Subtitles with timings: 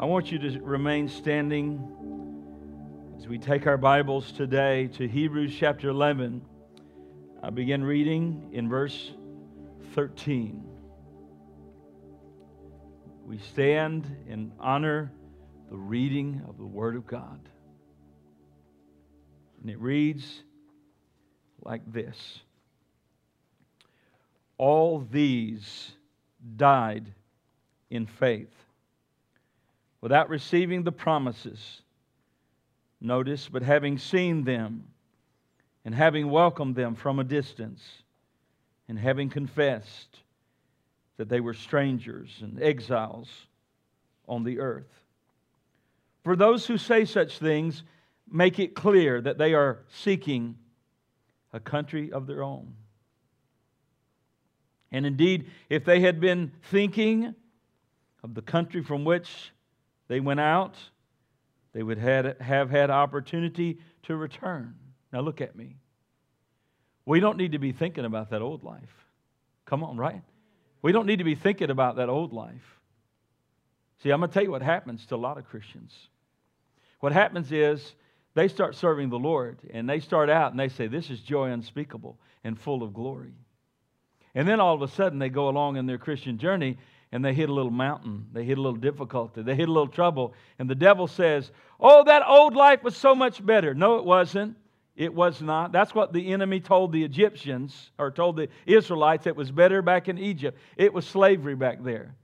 [0.00, 1.86] I want you to remain standing
[3.18, 6.40] as we take our Bibles today to Hebrews chapter 11.
[7.42, 9.10] I begin reading in verse
[9.94, 10.64] 13.
[13.26, 15.12] We stand and honor
[15.68, 17.38] the reading of the Word of God.
[19.60, 20.44] And it reads
[21.60, 22.38] like this
[24.56, 25.92] All these
[26.56, 27.12] died
[27.90, 28.48] in faith
[30.00, 31.82] without receiving the promises.
[33.00, 34.84] Notice, but having seen them
[35.84, 37.82] and having welcomed them from a distance
[38.88, 40.18] and having confessed
[41.16, 43.28] that they were strangers and exiles
[44.28, 45.04] on the earth.
[46.24, 47.82] For those who say such things,
[48.30, 50.56] make it clear that they are seeking
[51.52, 52.74] a country of their own.
[54.92, 57.34] And indeed, if they had been thinking
[58.22, 59.52] of the country from which
[60.10, 60.74] they went out,
[61.72, 64.74] they would have had opportunity to return.
[65.12, 65.76] Now look at me.
[67.06, 69.06] We don't need to be thinking about that old life.
[69.66, 70.22] Come on, right?
[70.82, 72.80] We don't need to be thinking about that old life.
[74.02, 75.94] See, I'm going to tell you what happens to a lot of Christians.
[76.98, 77.94] What happens is
[78.34, 81.52] they start serving the Lord and they start out and they say, This is joy
[81.52, 83.36] unspeakable and full of glory.
[84.34, 86.78] And then all of a sudden they go along in their Christian journey
[87.12, 89.88] and they hit a little mountain, they hit a little difficulty, they hit a little
[89.88, 93.74] trouble, and the devil says, Oh, that old life was so much better.
[93.74, 94.56] No, it wasn't.
[94.96, 95.72] It was not.
[95.72, 100.08] That's what the enemy told the Egyptians, or told the Israelites, it was better back
[100.08, 100.58] in Egypt.
[100.76, 102.14] It was slavery back there.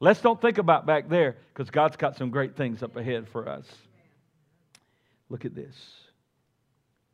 [0.00, 3.48] Let's don't think about back there, because God's got some great things up ahead for
[3.48, 3.66] us.
[5.28, 5.76] Look at this.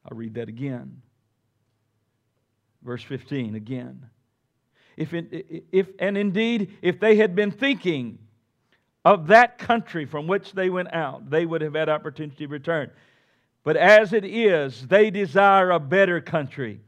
[0.05, 1.03] I'll read that again.
[2.83, 4.07] Verse 15 again.
[4.99, 5.15] If,
[5.71, 8.19] if, and indeed, if they had been thinking
[9.05, 12.91] of that country from which they went out, they would have had opportunity to return.
[13.63, 16.81] But as it is, they desire a better country,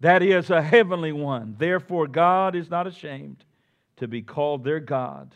[0.00, 1.54] that is, a heavenly one.
[1.58, 3.44] Therefore, God is not ashamed
[3.96, 5.34] to be called their God,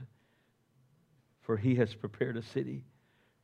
[1.43, 2.85] for he has prepared a city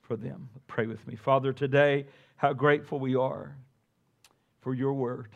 [0.00, 0.48] for them.
[0.68, 1.16] Pray with me.
[1.16, 2.06] Father, today,
[2.36, 3.54] how grateful we are
[4.62, 5.28] for your word.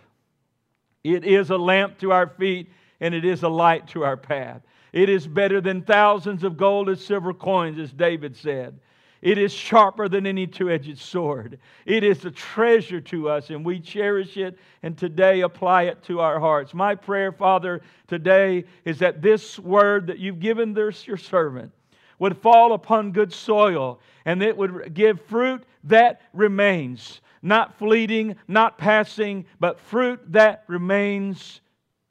[1.03, 4.63] It is a lamp to our feet and it is a light to our path.
[4.93, 8.79] It is better than thousands of gold and silver coins, as David said.
[9.23, 11.59] It is sharper than any two edged sword.
[11.87, 16.21] It is a treasure to us, and we cherish it and today apply it to
[16.21, 16.75] our hearts.
[16.75, 21.73] My prayer, Father, today is that this word that you've given this, your servant
[22.19, 28.79] would fall upon good soil and it would give fruit that remains, not fleeting, not
[28.79, 31.61] passing, but fruit that remains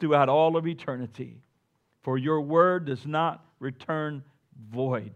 [0.03, 1.37] throughout all of eternity.
[2.01, 4.21] For your word does not return
[4.69, 5.13] void,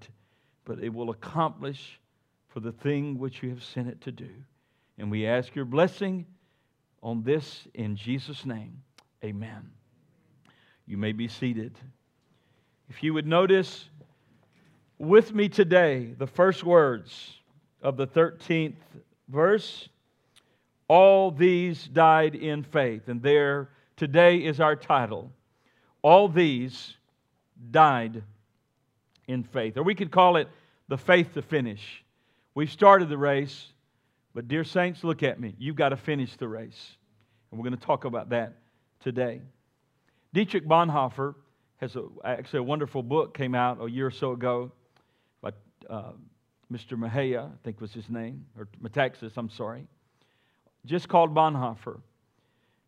[0.64, 2.00] but it will accomplish
[2.48, 4.30] for the thing which you have sent it to do.
[4.98, 6.26] And we ask your blessing
[7.04, 8.82] on this in Jesus' name.
[9.26, 9.72] Amen.
[10.86, 11.78] You may be seated.
[12.90, 13.90] If you would notice
[14.98, 17.34] with me today the first words
[17.82, 18.76] of the 13th
[19.28, 19.90] verse
[20.88, 23.10] all these died in faith.
[23.10, 25.32] And there Today is our title.
[26.04, 26.94] All these
[27.72, 28.24] died
[29.28, 29.76] in faith.
[29.76, 30.48] Or we could call it
[30.88, 32.04] the faith to finish.
[32.54, 33.74] We've started the race,
[34.36, 35.56] but dear saints, look at me.
[35.58, 36.96] You've got to finish the race.
[37.50, 38.54] And we're going to talk about that
[39.00, 39.42] today.
[40.32, 41.34] Dietrich Bonhoeffer
[41.78, 44.72] has a, actually a wonderful book came out a year or so ago
[45.42, 45.52] by
[45.90, 46.12] uh,
[46.72, 46.98] Mr.
[46.98, 49.88] Mahaya, I think was his name, or Metaxas, I'm sorry,
[50.86, 52.00] just called Bonhoeffer.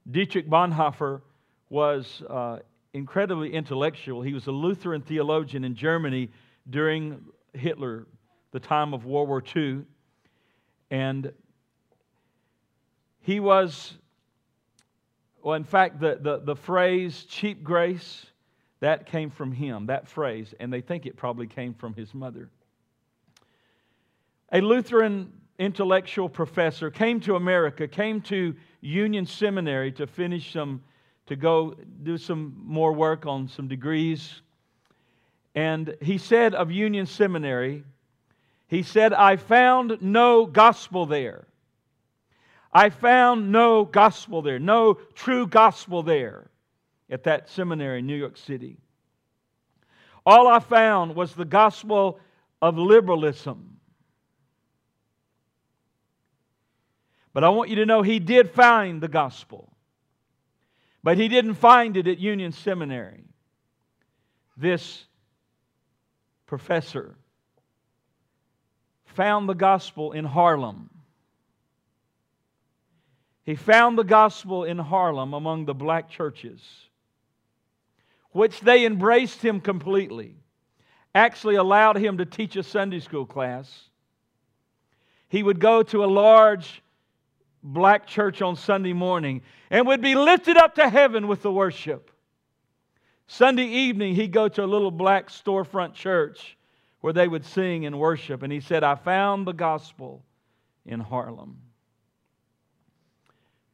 [0.09, 1.21] Dietrich Bonhoeffer
[1.69, 2.59] was uh,
[2.93, 4.21] incredibly intellectual.
[4.21, 6.29] He was a Lutheran theologian in Germany
[6.69, 7.21] during
[7.53, 8.07] Hitler,
[8.51, 9.81] the time of World War II.
[10.91, 11.31] And
[13.21, 13.93] he was,
[15.43, 18.25] well, in fact, the, the, the phrase cheap grace,
[18.79, 22.49] that came from him, that phrase, and they think it probably came from his mother.
[24.51, 30.81] A Lutheran intellectual professor came to America, came to Union Seminary to finish some,
[31.27, 34.41] to go do some more work on some degrees.
[35.53, 37.83] And he said of Union Seminary,
[38.67, 41.45] he said, I found no gospel there.
[42.71, 46.49] I found no gospel there, no true gospel there
[47.09, 48.77] at that seminary in New York City.
[50.25, 52.19] All I found was the gospel
[52.61, 53.78] of liberalism
[57.39, 59.71] But I want you to know he did find the gospel.
[61.01, 63.23] But he didn't find it at Union Seminary.
[64.57, 65.05] This
[66.47, 67.15] professor
[69.05, 70.89] found the gospel in Harlem.
[73.45, 76.61] He found the gospel in Harlem among the black churches,
[78.31, 80.35] which they embraced him completely,
[81.15, 83.85] actually allowed him to teach a Sunday school class.
[85.29, 86.81] He would go to a large
[87.63, 92.11] black church on Sunday morning and would be lifted up to heaven with the worship.
[93.27, 96.57] Sunday evening, he'd go to a little black storefront church
[97.01, 98.43] where they would sing and worship.
[98.43, 100.23] And he said, I found the gospel
[100.85, 101.57] in Harlem.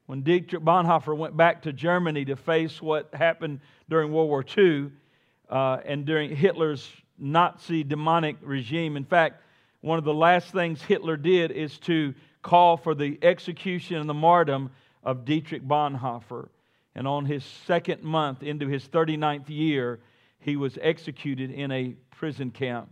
[0.08, 4.92] When Dietrich Bonhoeffer went back to Germany to face what happened during World War II
[5.50, 9.42] uh, and during Hitler's Nazi demonic regime, in fact,
[9.82, 12.14] one of the last things Hitler did is to
[12.46, 14.70] call for the execution and the martyrdom
[15.04, 16.50] of Dietrich Bonhoeffer.
[16.94, 20.00] And on his second month into his 39th year,
[20.40, 22.90] he was executed in a prison camp,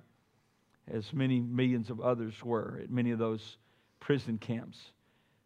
[0.92, 3.58] as many millions of others were at many of those
[4.00, 4.80] prison camps.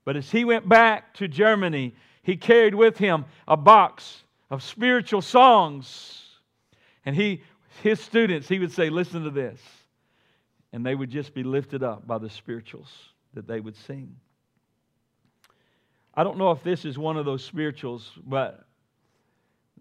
[0.06, 1.94] But as he went back to Germany,
[2.24, 6.24] he carried with him a box of spiritual songs.
[7.06, 7.44] And he,
[7.84, 9.60] his students, he would say, Listen to this.
[10.72, 14.16] And they would just be lifted up by the spirituals that they would sing.
[16.16, 18.66] I don't know if this is one of those spirituals, but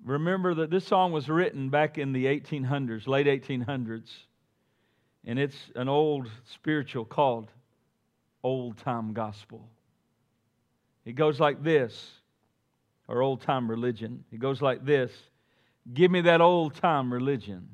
[0.04, 4.10] remember that this song was written back in the 1800s, late 1800s.
[5.24, 7.50] And it's an old spiritual called
[8.42, 9.66] Old Time Gospel.
[11.06, 12.10] It goes like this,
[13.08, 14.22] or old time religion.
[14.30, 15.10] It goes like this
[15.94, 17.68] Give me that old time religion.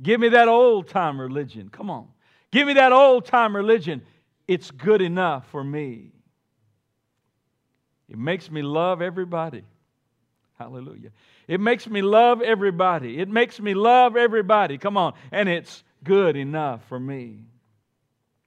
[0.00, 1.68] Give me that old time religion.
[1.68, 2.08] Come on.
[2.50, 4.02] Give me that old time religion.
[4.48, 6.10] It's good enough for me.
[8.08, 9.62] It makes me love everybody.
[10.58, 11.10] Hallelujah.
[11.46, 13.20] It makes me love everybody.
[13.20, 14.78] It makes me love everybody.
[14.78, 15.14] Come on.
[15.30, 17.44] And it's good enough for me.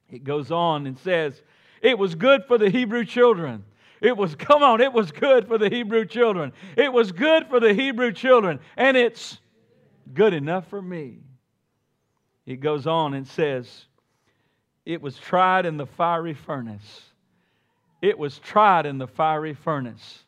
[0.09, 1.42] It goes on and says,
[1.81, 3.63] It was good for the Hebrew children
[4.01, 6.53] it was, come on, it was good for the Hebrew children.
[6.75, 9.39] It was good for the Hebrew children, and it's
[10.12, 11.19] good enough for me.
[12.48, 13.86] It goes on and says,
[14.91, 17.01] It was tried in the fiery furnace.
[18.01, 20.25] It was tried in the fiery furnace.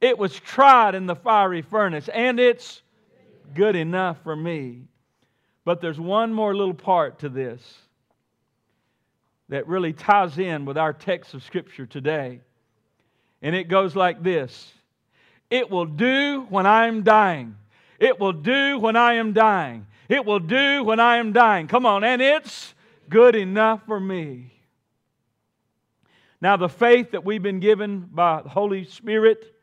[0.00, 2.82] It was tried in the fiery furnace, and it's
[3.54, 4.82] good enough for me.
[5.64, 7.62] But there's one more little part to this
[9.48, 12.40] that really ties in with our text of Scripture today.
[13.42, 14.72] And it goes like this
[15.50, 17.54] It will do when I am dying.
[18.00, 19.86] It will do when I am dying.
[20.08, 21.68] It will do when I am dying.
[21.68, 22.74] Come on, and it's
[23.10, 24.52] good enough for me.
[26.40, 29.54] Now, the faith that we've been given by the Holy Spirit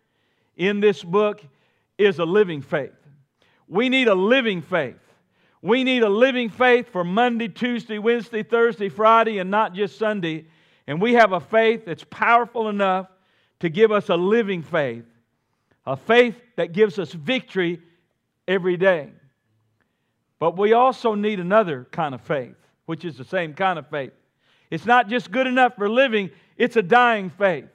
[0.56, 1.42] in this book
[1.98, 2.92] is a living faith.
[3.68, 5.00] We need a living faith.
[5.62, 10.46] We need a living faith for Monday, Tuesday, Wednesday, Thursday, Friday, and not just Sunday.
[10.86, 13.08] And we have a faith that's powerful enough
[13.60, 15.06] to give us a living faith,
[15.86, 17.82] a faith that gives us victory
[18.48, 19.10] every day.
[20.40, 22.56] But we also need another kind of faith,
[22.88, 24.12] which is the same kind of faith.
[24.72, 27.70] It's not just good enough for living, it's a dying faith.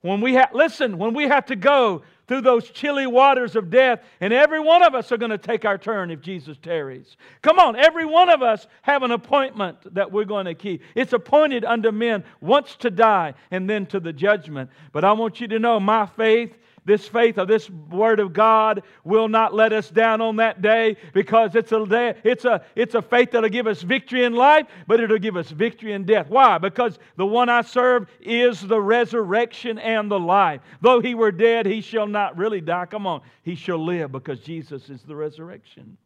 [0.00, 4.00] When we have, listen, when we have to go through those chilly waters of death,
[4.20, 7.16] and every one of us are going to take our turn if Jesus tarries.
[7.40, 10.82] Come on, every one of us have an appointment that we're going to keep.
[10.94, 14.70] It's appointed unto men once to die and then to the judgment.
[14.92, 18.84] But I want you to know my faith this faith of this word of God
[19.04, 22.94] will not let us down on that day because it's a, day, it's a, it's
[22.94, 26.28] a faith that'll give us victory in life, but it'll give us victory in death.
[26.28, 26.58] Why?
[26.58, 30.60] Because the one I serve is the resurrection and the life.
[30.80, 32.86] Though he were dead, he shall not really die.
[32.86, 35.96] Come on, he shall live because Jesus is the resurrection.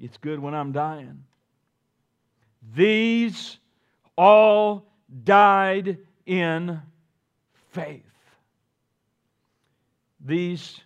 [0.00, 1.24] It's good when I'm dying.
[2.76, 3.58] These
[4.16, 4.86] all
[5.24, 6.80] died in
[7.72, 8.02] faith
[10.26, 10.80] these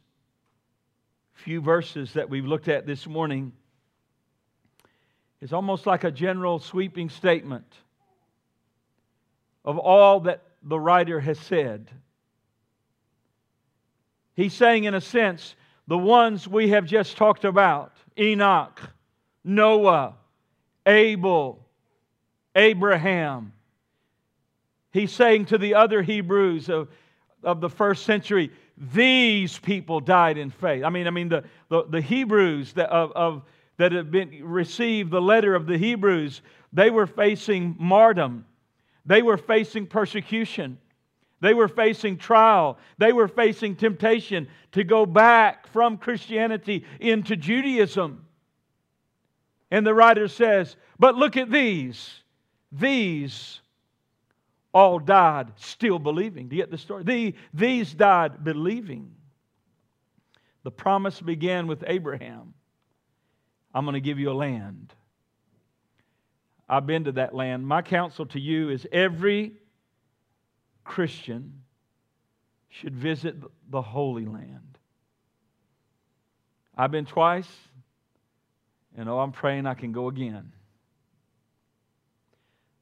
[1.33, 3.53] few verses that we've looked at this morning
[5.41, 7.65] is almost like a general sweeping statement
[9.65, 11.91] of all that the writer has said.
[14.35, 15.55] He's saying, in a sense,
[15.87, 18.81] the ones we have just talked about Enoch,
[19.43, 20.17] Noah,
[20.85, 21.67] Abel,
[22.55, 23.55] Abraham.
[24.93, 26.89] He's saying to the other Hebrews of,
[27.43, 30.85] of the first century, these people died in faith.
[30.85, 33.43] I mean, I mean the, the, the Hebrews that, of, of,
[33.77, 36.41] that have been received the letter of the Hebrews,
[36.73, 38.47] they were facing martyrdom.
[39.05, 40.79] They were facing persecution.
[41.41, 42.79] They were facing trial.
[42.99, 48.25] They were facing temptation to go back from Christianity into Judaism.
[49.71, 52.23] And the writer says, But look at these.
[52.73, 53.60] these
[54.73, 56.49] all died still believing.
[56.49, 57.03] Do you get the story?
[57.03, 59.13] The, these died believing.
[60.63, 62.55] The promise began with Abraham
[63.75, 64.93] I'm going to give you a land.
[66.69, 67.67] I've been to that land.
[67.67, 69.53] My counsel to you is every
[70.85, 71.63] Christian
[72.69, 73.37] should visit
[73.71, 74.79] the Holy Land.
[76.77, 77.51] I've been twice,
[78.97, 80.53] and oh, I'm praying I can go again.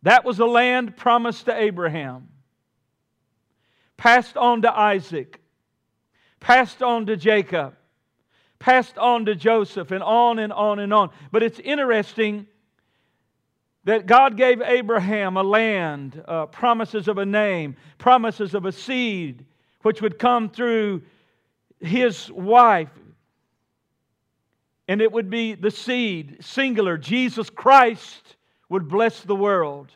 [0.03, 2.29] That was a land promised to Abraham,
[3.97, 5.41] passed on to Isaac,
[6.41, 7.75] passed on to Jacob,
[8.59, 11.11] passed on to Joseph, and on and on and on.
[11.33, 12.47] But it's interesting
[13.85, 19.47] that God gave Abraham a land, uh, promises of a name, promises of a seed,
[19.83, 21.03] which would come through
[21.81, 22.91] his wife.
[24.87, 28.37] And it would be the seed, singular, Jesus Christ
[28.69, 29.91] would bless the world.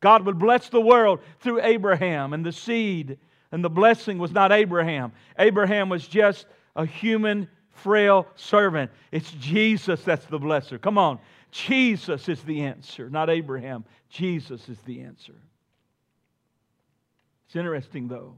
[0.00, 3.18] God would bless the world through Abraham and the seed.
[3.52, 5.12] And the blessing was not Abraham.
[5.38, 6.46] Abraham was just
[6.76, 8.90] a human, frail servant.
[9.12, 10.80] It's Jesus that's the blesser.
[10.80, 11.18] Come on.
[11.50, 13.84] Jesus is the answer, not Abraham.
[14.08, 15.34] Jesus is the answer.
[17.46, 18.36] It's interesting, though.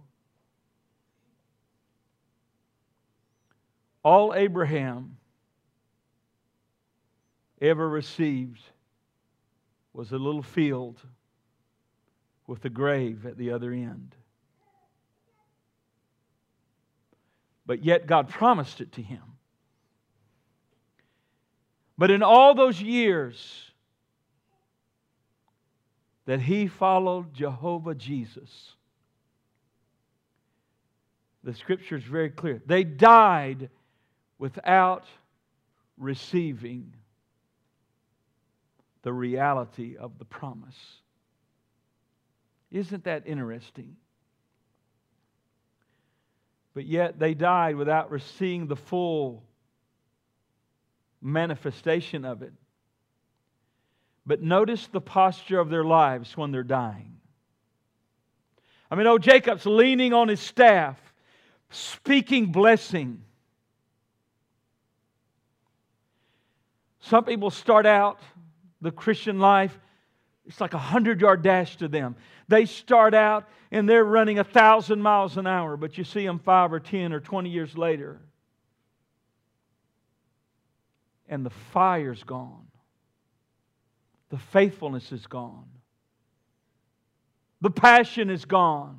[4.03, 5.17] All Abraham
[7.61, 8.63] ever received
[9.93, 11.01] was a little field
[12.47, 14.15] with a grave at the other end.
[17.67, 19.23] But yet God promised it to him.
[21.97, 23.71] But in all those years
[26.27, 28.75] that he followed Jehovah Jesus,
[31.45, 32.63] the scripture is very clear.
[32.67, 33.71] They died
[34.39, 35.05] without
[35.97, 36.95] receiving
[39.03, 40.77] the reality of the promise.
[42.71, 43.97] Isn't that interesting?
[46.75, 49.45] But yet they died without receiving the full
[51.21, 52.53] manifestation of it.
[54.25, 57.17] But notice the posture of their lives when they're dying.
[58.91, 60.99] I mean, oh, Jacob's leaning on his staff,
[61.71, 63.23] speaking blessing.
[67.01, 68.21] Some people start out
[68.83, 69.79] the Christian life,
[70.45, 72.17] it's like a hundred yard dash to them.
[72.49, 76.41] They start out and they're running a thousand miles an hour, but you see them
[76.41, 78.21] five or ten or twenty years later,
[81.29, 82.67] and the fire's gone,
[84.29, 85.69] the faithfulness is gone,
[87.61, 88.99] the passion is gone.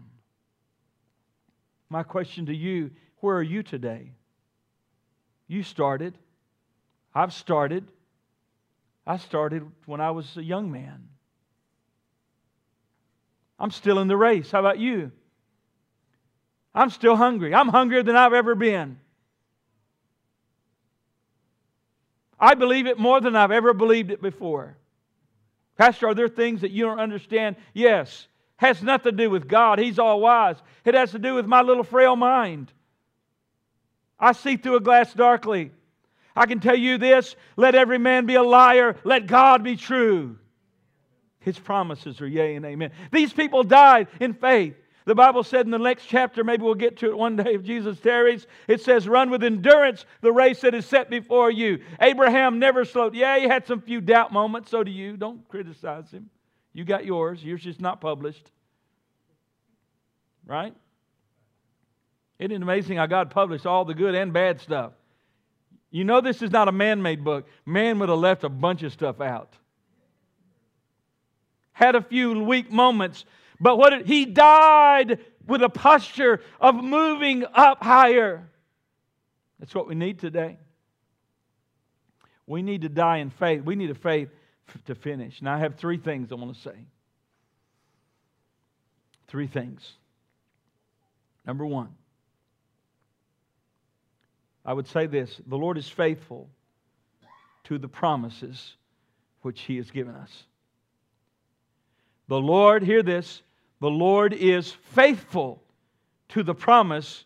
[1.90, 4.12] My question to you where are you today?
[5.48, 6.18] You started.
[7.16, 7.86] I've started.
[9.06, 11.10] I started when I was a young man.
[13.60, 14.52] I'm still in the race.
[14.52, 15.12] How about you?
[16.74, 17.54] I'm still hungry.
[17.54, 19.00] I'm hungrier than I've ever been.
[22.40, 24.76] I believe it more than I've ever believed it before.
[25.78, 27.56] Pastor, are there things that you don't understand?
[27.74, 28.28] Yes.
[28.58, 29.80] Has nothing to do with God.
[29.80, 30.58] He's all wise.
[30.86, 32.72] It has to do with my little frail mind.
[34.20, 35.72] I see through a glass darkly.
[36.36, 40.38] I can tell you this let every man be a liar, let God be true.
[41.40, 42.92] His promises are yea and amen.
[43.12, 44.76] These people died in faith.
[45.06, 47.64] The Bible said in the next chapter, maybe we'll get to it one day if
[47.64, 51.80] Jesus tarries, it says, Run with endurance the race that is set before you.
[52.00, 53.14] Abraham never slowed.
[53.14, 55.18] Yeah, he had some few doubt moments, so do you.
[55.18, 56.30] Don't criticize him.
[56.72, 58.50] You got yours, yours just not published.
[60.46, 60.74] Right?
[62.40, 64.94] Isn't it amazing how God published all the good and bad stuff?
[65.94, 67.46] You know, this is not a man made book.
[67.68, 69.54] Man would have left a bunch of stuff out.
[71.72, 73.26] Had a few weak moments,
[73.60, 78.50] but what he died with a posture of moving up higher.
[79.60, 80.58] That's what we need today.
[82.48, 83.62] We need to die in faith.
[83.62, 84.30] We need a faith
[84.86, 85.44] to finish.
[85.44, 86.88] Now, I have three things I want to say.
[89.28, 89.94] Three things.
[91.46, 91.90] Number one,
[94.66, 96.50] I would say this the Lord is faithful
[97.66, 98.76] to the promises
[99.42, 100.44] which He has given us.
[102.28, 103.42] The Lord, hear this,
[103.82, 105.62] the Lord is faithful
[106.30, 107.26] to the promises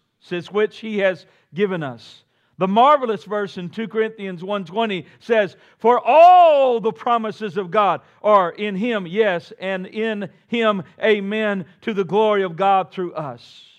[0.52, 2.24] which He has given us.
[2.58, 8.52] The marvelous verse in 2 Corinthians 1:20 says, "For all the promises of God are
[8.52, 13.77] in him, yes, and in him amen to the glory of God through us."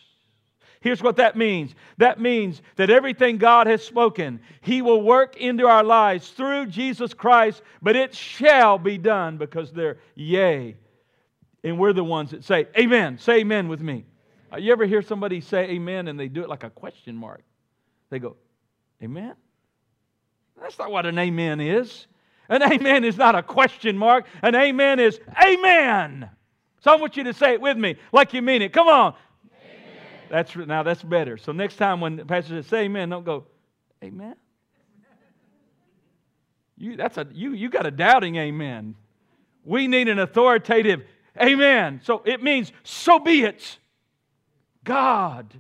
[0.81, 5.67] Here's what that means that means that everything God has spoken, He will work into
[5.67, 10.77] our lives through Jesus Christ, but it shall be done because they're yea
[11.65, 13.19] And we're the ones that say, Amen.
[13.19, 14.05] Say amen with me.
[14.53, 17.43] Uh, you ever hear somebody say amen and they do it like a question mark?
[18.11, 18.37] They go,
[19.03, 19.35] Amen?
[20.61, 22.07] That's not what an amen is.
[22.49, 24.27] An amen is not a question mark.
[24.43, 26.31] An amen is amen.
[26.81, 28.73] So I want you to say it with me like you mean it.
[28.73, 29.15] Come on.
[30.31, 31.37] That's now that's better.
[31.37, 33.47] So next time when the pastor says say amen, don't go,
[34.03, 34.37] Amen.
[36.77, 38.95] You that's a you you got a doubting amen.
[39.65, 41.03] We need an authoritative
[41.41, 42.01] amen.
[42.05, 43.79] So it means so be it.
[44.85, 45.53] God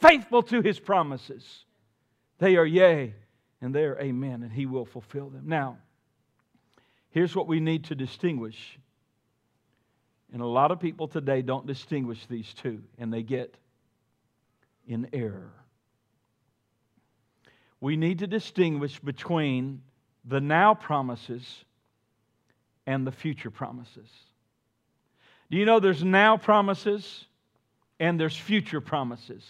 [0.00, 1.64] faithful to his promises.
[2.38, 3.14] They are yea
[3.60, 5.42] and they are amen, and he will fulfill them.
[5.46, 5.78] Now,
[7.10, 8.78] here's what we need to distinguish.
[10.32, 13.54] And a lot of people today don't distinguish these two, and they get
[14.86, 15.52] in error.
[17.80, 19.82] We need to distinguish between
[20.24, 21.64] the now promises
[22.86, 24.08] and the future promises.
[25.50, 27.24] Do you know there's now promises
[28.00, 29.44] and there's future promises?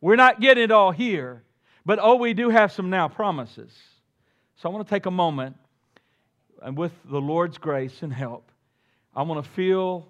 [0.00, 1.42] We're not getting it all here,
[1.84, 3.72] but oh, we do have some now promises.
[4.56, 5.56] So I want to take a moment
[6.62, 8.50] and with the Lord's grace and help,
[9.16, 10.06] I want to fill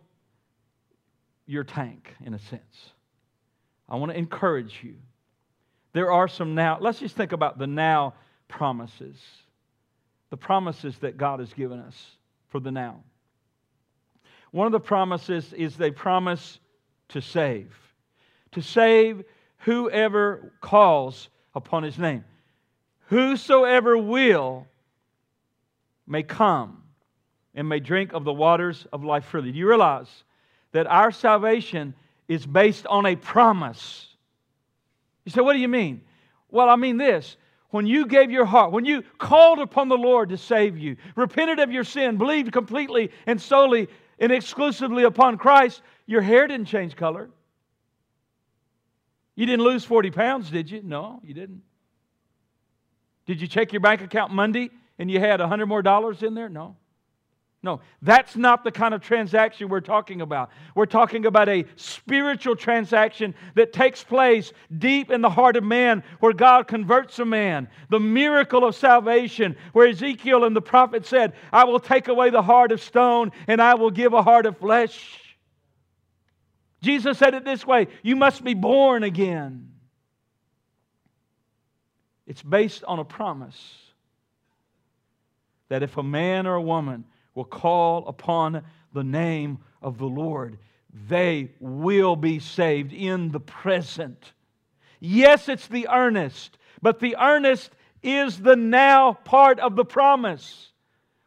[1.46, 2.90] your tank in a sense.
[3.88, 4.96] I want to encourage you.
[5.92, 8.14] There are some now, let's just think about the now
[8.48, 9.16] promises,
[10.30, 11.94] the promises that God has given us
[12.48, 13.04] for the now.
[14.50, 16.58] One of the promises is they promise
[17.10, 17.72] to save,
[18.52, 19.22] to save
[19.58, 22.24] whoever calls upon his name.
[23.06, 24.66] Whosoever will
[26.08, 26.82] may come
[27.56, 29.50] and may drink of the waters of life freely.
[29.50, 30.24] Do you realize
[30.72, 31.94] that our salvation
[32.28, 34.08] is based on a promise?
[35.24, 36.02] You say, what do you mean?
[36.50, 37.36] Well, I mean this.
[37.70, 41.58] When you gave your heart, when you called upon the Lord to save you, repented
[41.58, 43.88] of your sin, believed completely and solely
[44.18, 47.28] and exclusively upon Christ, your hair didn't change color.
[49.34, 50.82] You didn't lose 40 pounds, did you?
[50.82, 51.62] No, you didn't.
[53.26, 56.48] Did you check your bank account Monday and you had 100 more dollars in there?
[56.48, 56.76] No.
[57.66, 60.50] No, that's not the kind of transaction we're talking about.
[60.76, 66.04] We're talking about a spiritual transaction that takes place deep in the heart of man,
[66.20, 67.66] where God converts a man.
[67.90, 72.40] The miracle of salvation, where Ezekiel and the prophet said, I will take away the
[72.40, 75.36] heart of stone and I will give a heart of flesh.
[76.82, 79.72] Jesus said it this way You must be born again.
[82.28, 83.58] It's based on a promise
[85.68, 87.04] that if a man or a woman
[87.36, 90.58] will call upon the name of the Lord,
[91.08, 94.32] they will be saved in the present.
[94.98, 97.70] Yes, it's the earnest, but the earnest
[98.02, 100.72] is the now part of the promise.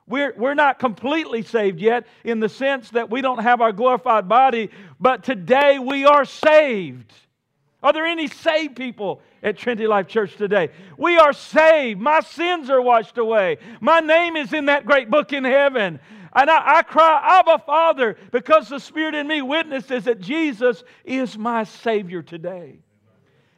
[0.07, 4.27] We're, we're not completely saved yet in the sense that we don't have our glorified
[4.27, 7.13] body, but today we are saved.
[7.81, 10.69] Are there any saved people at Trinity Life Church today?
[10.97, 11.99] We are saved.
[11.99, 13.57] My sins are washed away.
[13.79, 15.99] My name is in that great book in heaven.
[16.33, 21.37] And I, I cry, Abba, Father, because the Spirit in me witnesses that Jesus is
[21.37, 22.79] my Savior today.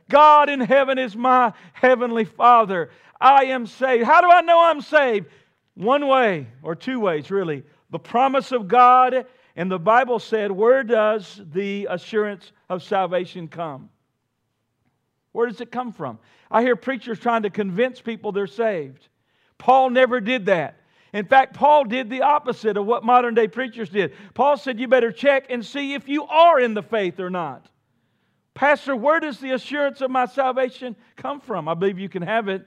[0.07, 2.91] God in heaven is my heavenly Father.
[3.19, 4.03] I am saved.
[4.03, 5.27] How do I know I'm saved?
[5.73, 7.63] One way, or two ways really.
[7.89, 13.89] The promise of God, and the Bible said, where does the assurance of salvation come?
[15.31, 16.19] Where does it come from?
[16.49, 19.07] I hear preachers trying to convince people they're saved.
[19.57, 20.77] Paul never did that.
[21.13, 24.13] In fact, Paul did the opposite of what modern day preachers did.
[24.33, 27.67] Paul said, You better check and see if you are in the faith or not.
[28.53, 31.67] Pastor, where does the assurance of my salvation come from?
[31.67, 32.65] I believe you can have it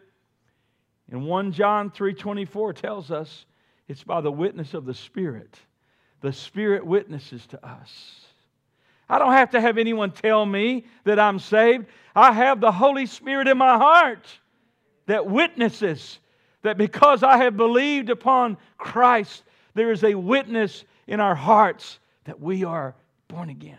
[1.11, 3.46] and 1 John 3:24 tells us
[3.88, 5.59] it's by the witness of the Spirit.
[6.20, 8.24] The Spirit witnesses to us.
[9.09, 11.87] I don't have to have anyone tell me that I'm saved.
[12.14, 14.27] I have the Holy Spirit in my heart
[15.07, 16.19] that witnesses
[16.62, 19.43] that because I have believed upon Christ,
[19.75, 22.95] there is a witness in our hearts that we are
[23.29, 23.79] born again.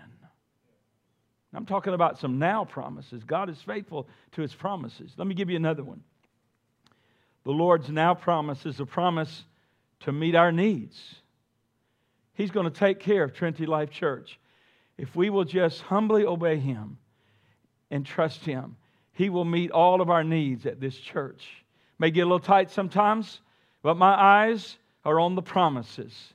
[1.55, 3.23] I'm talking about some now promises.
[3.23, 5.13] God is faithful to his promises.
[5.17, 6.03] Let me give you another one.
[7.45, 9.45] The Lord's now promise is a promise
[10.01, 11.15] to meet our needs.
[12.33, 14.37] He's going to take care of Trinity Life Church.
[14.97, 16.97] If we will just humbly obey Him
[17.91, 18.77] and trust Him,
[19.13, 21.63] He will meet all of our needs at this church.
[21.99, 23.41] May get a little tight sometimes,
[23.81, 26.33] but my eyes are on the promises.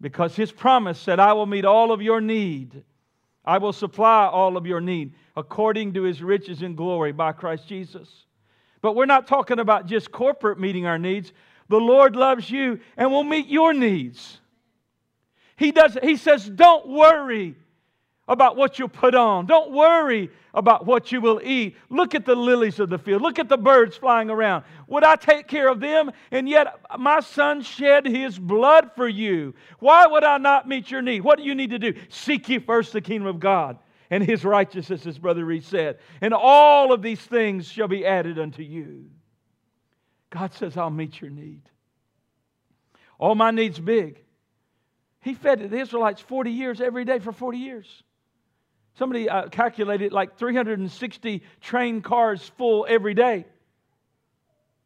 [0.00, 2.82] Because His promise said, I will meet all of your need.
[3.44, 7.68] I will supply all of your need according to His riches and glory by Christ
[7.68, 8.26] Jesus.
[8.80, 11.32] But we're not talking about just corporate meeting our needs.
[11.68, 14.40] The Lord loves you and will meet your needs.
[15.58, 17.56] He does he says, Don't worry
[18.28, 19.46] about what you'll put on.
[19.46, 21.76] Don't worry about what you will eat.
[21.88, 23.22] Look at the lilies of the field.
[23.22, 24.64] Look at the birds flying around.
[24.86, 26.12] Would I take care of them?
[26.30, 29.54] And yet my son shed his blood for you.
[29.78, 31.22] Why would I not meet your need?
[31.22, 31.94] What do you need to do?
[32.08, 33.78] Seek ye first the kingdom of God
[34.10, 35.98] and his righteousness, as Brother Reed said.
[36.20, 39.06] And all of these things shall be added unto you.
[40.30, 41.62] God says, I'll meet your need.
[43.18, 44.22] All my needs big.
[45.20, 48.02] He fed the Israelites 40 years every day for 40 years.
[48.98, 53.44] Somebody uh, calculated like 360 train cars full every day.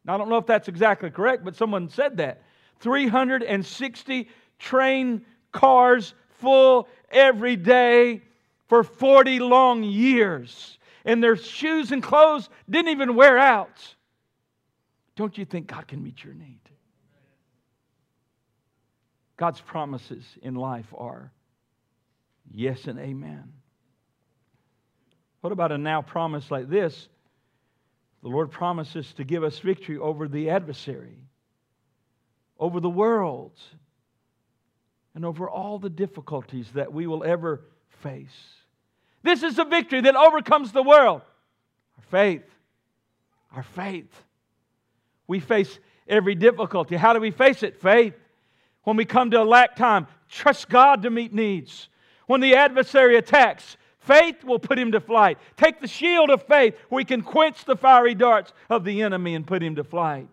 [0.05, 2.43] Now, I don't know if that's exactly correct, but someone said that.
[2.81, 8.23] 360 train cars full every day
[8.69, 10.79] for 40 long years.
[11.05, 13.95] And their shoes and clothes didn't even wear out.
[15.15, 16.62] Don't you think God can meet your need?
[19.43, 21.33] God's promises in life are
[22.49, 23.53] yes and amen.
[25.41, 27.09] What about a now promise like this?
[28.23, 31.27] The Lord promises to give us victory over the adversary,
[32.57, 33.59] over the world,
[35.13, 37.65] and over all the difficulties that we will ever
[38.01, 38.45] face.
[39.25, 41.23] This is a victory that overcomes the world.
[41.97, 42.45] Our faith.
[43.57, 44.23] Our faith.
[45.27, 46.95] We face every difficulty.
[46.95, 47.83] How do we face it?
[47.83, 48.15] Faith.
[48.85, 51.89] When we come to a lack time, trust God to meet needs.
[52.27, 55.39] When the adversary attacks, Faith will put him to flight.
[55.57, 59.47] Take the shield of faith we can quench the fiery darts of the enemy and
[59.47, 60.29] put him to flight.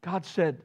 [0.00, 0.62] God said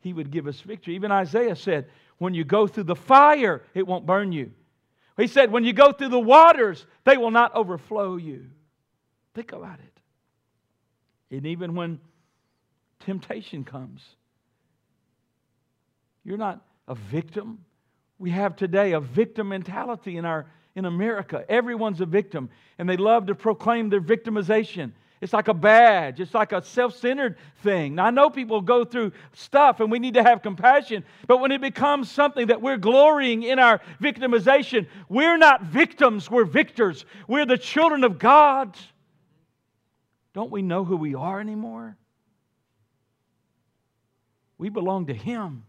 [0.00, 0.96] he would give us victory.
[0.96, 4.50] Even Isaiah said, when you go through the fire, it won't burn you.
[5.16, 8.46] He said, when you go through the waters, they will not overflow you.
[9.34, 11.36] Think about it.
[11.36, 12.00] And even when
[12.98, 14.02] temptation comes,
[16.30, 17.58] you're not a victim.
[18.20, 21.44] We have today a victim mentality in our in America.
[21.48, 24.92] Everyone's a victim, and they love to proclaim their victimization.
[25.20, 27.96] It's like a badge, it's like a self centered thing.
[27.96, 31.50] Now, I know people go through stuff and we need to have compassion, but when
[31.50, 37.04] it becomes something that we're glorying in our victimization, we're not victims, we're victors.
[37.26, 38.76] We're the children of God.
[40.32, 41.96] Don't we know who we are anymore?
[44.58, 45.64] We belong to Him.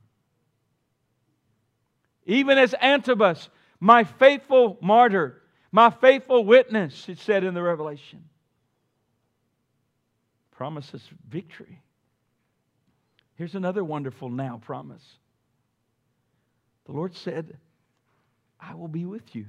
[2.26, 3.50] Even as Antipas
[3.82, 8.24] my faithful martyr, my faithful witness, it said in the Revelation.
[10.52, 11.82] Promises victory.
[13.36, 15.04] Here's another wonderful now promise.
[16.86, 17.58] The Lord said,
[18.60, 19.48] I will be with you.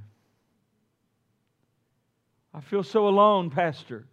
[2.55, 4.07] I feel so alone, Pastor.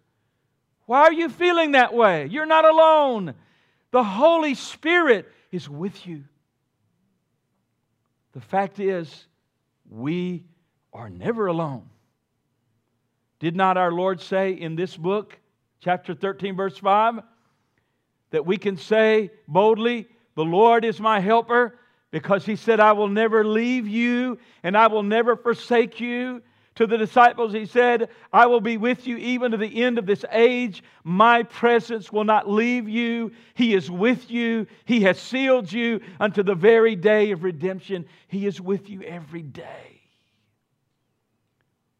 [0.84, 2.26] Why are you feeling that way?
[2.26, 3.34] You're not alone.
[3.90, 6.24] The Holy Spirit is with you.
[8.32, 9.26] The fact is,
[9.88, 10.44] we
[10.92, 11.88] are never alone.
[13.38, 15.38] Did not our Lord say in this book,
[15.80, 17.20] chapter 13, verse 5,
[18.30, 21.78] that we can say boldly, The Lord is my helper,
[22.10, 26.42] because he said, I will never leave you and I will never forsake you.
[26.80, 30.06] To the disciples, he said, I will be with you even to the end of
[30.06, 30.82] this age.
[31.04, 33.32] My presence will not leave you.
[33.52, 34.66] He is with you.
[34.86, 38.06] He has sealed you unto the very day of redemption.
[38.28, 40.00] He is with you every day.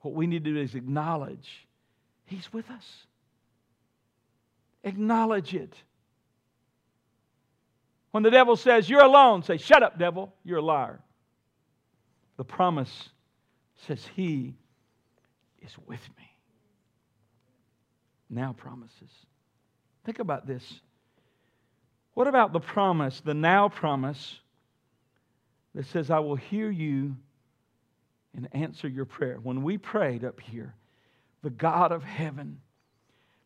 [0.00, 1.68] What we need to do is acknowledge
[2.24, 2.86] He's with us.
[4.82, 5.74] Acknowledge it.
[8.12, 11.00] When the devil says, You're alone, say, Shut up, devil, you're a liar.
[12.38, 13.10] The promise
[13.76, 14.54] says, He
[15.62, 16.24] is with me.
[18.28, 19.10] Now promises.
[20.04, 20.80] Think about this.
[22.14, 24.40] What about the promise, the now promise
[25.74, 27.16] that says, I will hear you
[28.34, 29.38] and answer your prayer?
[29.42, 30.74] When we prayed up here,
[31.42, 32.60] the God of heaven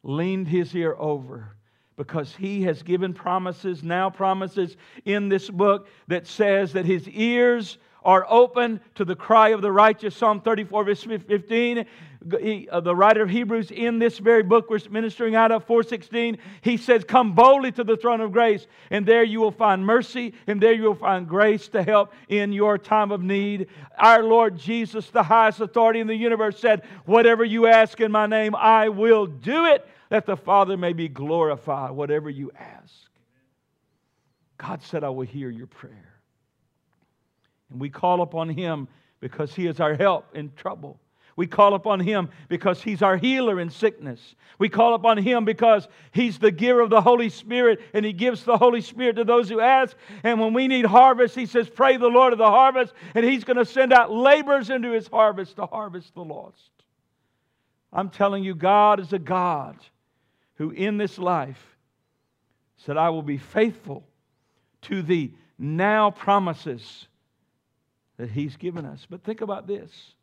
[0.03, 1.57] leaned his ear over
[1.97, 7.79] because he has given promises, now promises in this book that says that his ears
[8.05, 10.15] are open to the cry of the righteous.
[10.15, 11.87] Psalm 34, verse 15.
[12.41, 16.39] He, uh, the writer of Hebrews in this very book we're ministering out of 416,
[16.63, 20.33] he says, Come boldly to the throne of grace, and there you will find mercy,
[20.47, 23.69] and there you will find grace to help in your time of need.
[23.99, 28.27] Our Lord Jesus, the highest authority in the universe, said, Whatever you ask in my
[28.27, 32.95] name, I will do it, that the Father may be glorified, whatever you ask.
[34.57, 36.14] God said, I will hear your prayer.
[37.75, 38.87] And we call upon him
[39.19, 41.01] because he is our help in trouble.
[41.37, 44.37] We call upon Him because He's our healer in sickness.
[44.59, 48.45] We call upon Him because He's the giver of the Holy Spirit and He gives
[48.45, 49.97] the Holy Spirit to those who ask.
[50.23, 53.45] And when we need harvest, He says, Pray the Lord of the harvest, and He's
[53.45, 56.71] going to send out laborers into His harvest to harvest the lost.
[57.93, 59.77] I'm telling you, God is a God
[60.55, 61.77] who in this life
[62.77, 64.05] said, I will be faithful
[64.83, 67.09] to the now promises
[68.17, 69.07] that He's given us.
[69.09, 70.15] But think about this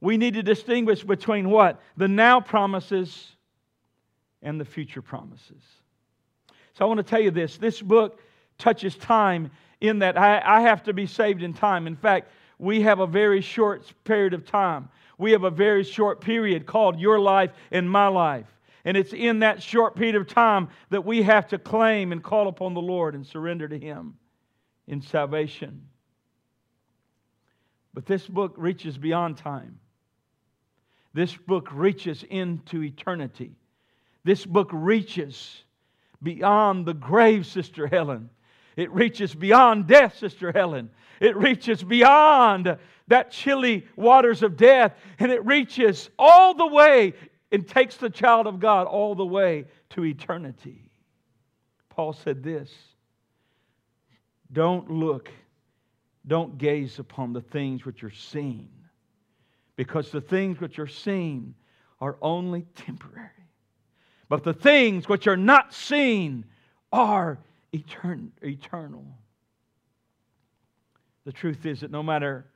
[0.00, 1.80] we need to distinguish between what?
[1.96, 3.32] The now promises
[4.42, 5.62] and the future promises.
[6.74, 8.20] So I want to tell you this this book
[8.58, 9.50] touches time
[9.80, 11.86] in that I, I, have to be saved in time.
[11.86, 14.88] In fact, we have a very short period of time.
[15.16, 18.46] We have a very short period called your life and my life.
[18.84, 22.48] And it's in that short period of time that we have to claim and call
[22.48, 24.16] upon the Lord and surrender to Him
[24.88, 25.82] in salvation.
[27.98, 29.80] But this book reaches beyond time.
[31.14, 33.56] This book reaches into eternity.
[34.22, 35.64] This book reaches
[36.22, 38.30] beyond the grave, Sister Helen.
[38.76, 40.90] It reaches beyond death, Sister Helen.
[41.18, 47.14] It reaches beyond that chilly waters of death, and it reaches all the way
[47.50, 50.88] and takes the child of God all the way to eternity.
[51.88, 52.70] Paul said this
[54.52, 55.32] Don't look,
[56.28, 58.68] don't gaze upon the things which are seen
[59.76, 61.54] because the things which are seen
[62.00, 63.30] are only temporary.
[64.28, 66.44] But the things which are not seen
[66.92, 67.38] are
[67.72, 69.06] etern- eternal.
[71.24, 72.46] The truth is that no matter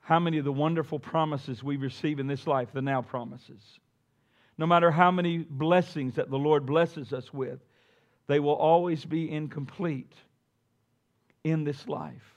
[0.00, 3.62] how many of the wonderful promises we receive in this life, the now promises,
[4.58, 7.60] no matter how many blessings that the Lord blesses us with,
[8.26, 10.12] they will always be incomplete
[11.44, 12.34] in this life.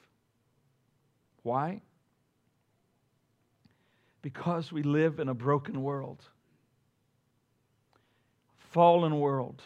[1.43, 1.81] Why?
[4.21, 6.21] Because we live in a broken world,
[8.71, 9.61] fallen world,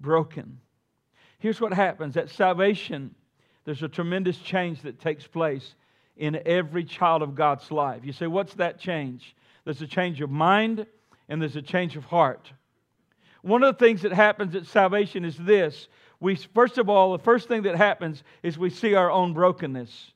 [0.00, 0.58] broken.
[1.38, 3.14] Here's what happens at salvation,
[3.64, 5.74] there's a tremendous change that takes place
[6.16, 8.04] in every child of God's life.
[8.04, 9.34] You say, What's that change?
[9.64, 10.86] There's a change of mind
[11.28, 12.52] and there's a change of heart.
[13.42, 15.88] One of the things that happens at salvation is this.
[16.24, 20.12] We, first of all, the first thing that happens is we see our own brokenness.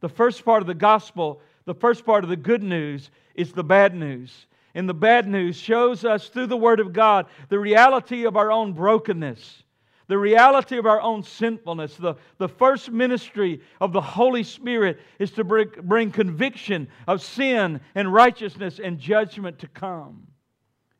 [0.00, 3.62] The first part of the gospel the first part of the good news is the
[3.62, 4.46] bad news.
[4.74, 8.50] And the bad news shows us through the Word of God the reality of our
[8.50, 9.64] own brokenness,
[10.06, 11.96] the reality of our own sinfulness.
[11.96, 17.82] The, the first ministry of the Holy Spirit is to bring, bring conviction of sin
[17.94, 20.28] and righteousness and judgment to come.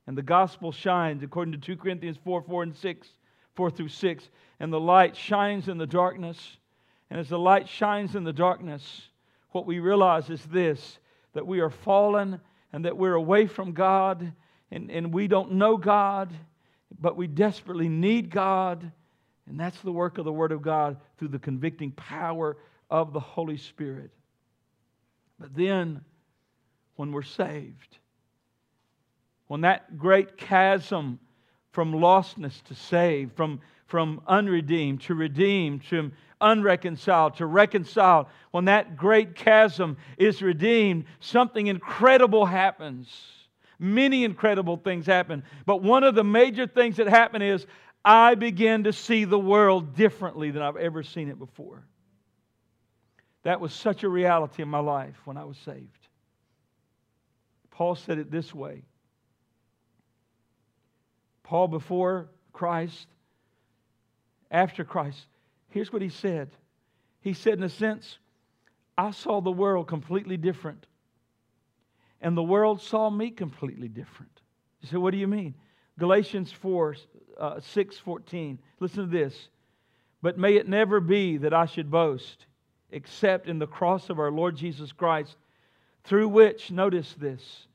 [0.07, 3.09] And the gospel shines, according to 2 Corinthians 4 4 and 6,
[3.55, 4.29] 4 through 6.
[4.61, 6.57] And the light shines in the darkness.
[7.11, 9.03] And as the light shines in the darkness,
[9.51, 10.99] what we realize is this
[11.35, 12.41] that we are fallen
[12.73, 14.33] and that we're away from God
[14.71, 16.33] and, and we don't know God,
[17.01, 18.91] but we desperately need God.
[19.47, 22.57] And that's the work of the Word of God through the convicting power
[22.91, 24.11] of the Holy Spirit.
[25.39, 26.03] But then,
[26.97, 27.99] when we're saved,
[29.49, 31.19] when that great chasm
[31.73, 38.97] from lostness to saved, from, from unredeemed to redeemed, from unreconciled to reconciled, when that
[38.97, 43.09] great chasm is redeemed, something incredible happens.
[43.79, 45.43] Many incredible things happen.
[45.67, 47.67] But one of the major things that happen is
[48.05, 51.85] I begin to see the world differently than I've ever seen it before.
[53.45, 56.09] That was such a reality in my life when I was saved.
[57.71, 58.83] Paul said it this way
[61.53, 63.09] Paul before Christ,
[64.51, 65.27] after Christ.
[65.69, 66.49] Here's what he said
[67.21, 68.17] He said, in a sense,
[68.97, 70.87] I saw the world completely different,
[72.23, 74.33] and the world saw me completely different.
[74.81, 75.55] You say, What do you mean?
[75.99, 76.97] Galatians 4
[77.39, 78.59] uh, 6 14.
[78.81, 79.51] Listen to this.
[80.23, 82.47] But may it never be that I should boast
[82.91, 85.37] except in the cross of our Lord Jesus Christ,
[86.05, 87.67] through which, notice this,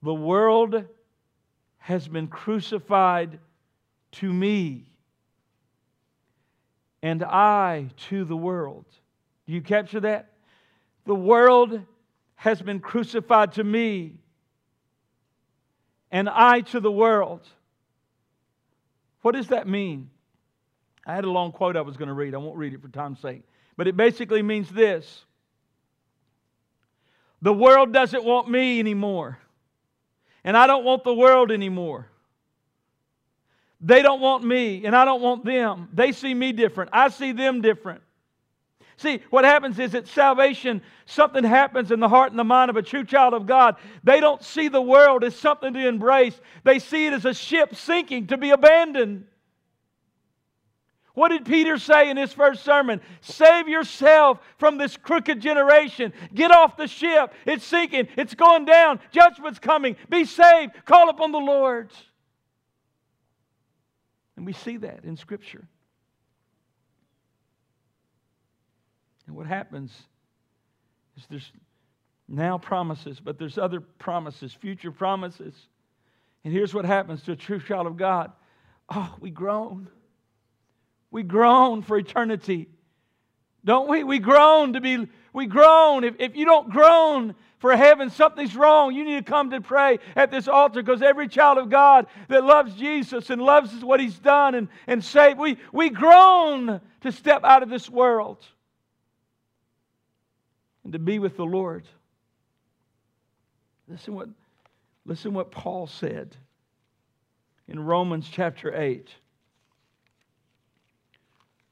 [0.00, 0.84] the world
[1.88, 3.38] has been crucified
[4.12, 4.84] to me
[7.02, 8.84] and I to the world.
[9.46, 10.34] Do you capture that?
[11.06, 11.80] The world
[12.34, 14.16] has been crucified to me,
[16.10, 17.48] and I to the world.
[19.22, 20.10] What does that mean?
[21.06, 22.34] I had a long quote I was going to read.
[22.34, 23.44] I won't read it for time's sake.
[23.78, 25.24] But it basically means this
[27.40, 29.38] The world doesn't want me anymore,
[30.44, 32.08] and I don't want the world anymore.
[33.80, 35.88] They don't want me, and I don't want them.
[35.92, 36.90] They see me different.
[36.92, 38.02] I see them different.
[38.96, 42.76] See, what happens is at salvation, something happens in the heart and the mind of
[42.76, 43.76] a true child of God.
[44.02, 47.76] They don't see the world as something to embrace, they see it as a ship
[47.76, 49.26] sinking to be abandoned.
[51.18, 53.00] What did Peter say in his first sermon?
[53.22, 56.12] Save yourself from this crooked generation.
[56.32, 57.34] Get off the ship.
[57.44, 58.06] It's sinking.
[58.16, 59.00] It's going down.
[59.10, 59.96] Judgment's coming.
[60.08, 60.74] Be saved.
[60.84, 61.90] Call upon the Lord.
[64.36, 65.66] And we see that in Scripture.
[69.26, 69.90] And what happens
[71.16, 71.50] is there's
[72.28, 75.56] now promises, but there's other promises, future promises.
[76.44, 78.30] And here's what happens to a true child of God.
[78.88, 79.88] Oh, we groan.
[81.10, 82.68] We groan for eternity.
[83.64, 84.04] Don't we?
[84.04, 86.04] We groan to be, we groan.
[86.04, 88.94] If, if you don't groan for heaven, something's wrong.
[88.94, 92.44] You need to come to pray at this altar because every child of God that
[92.44, 97.42] loves Jesus and loves what He's done and, and saved, we, we groan to step
[97.44, 98.44] out of this world
[100.84, 101.86] and to be with the Lord.
[103.88, 104.28] Listen what,
[105.04, 106.36] listen what Paul said
[107.66, 109.08] in Romans chapter 8.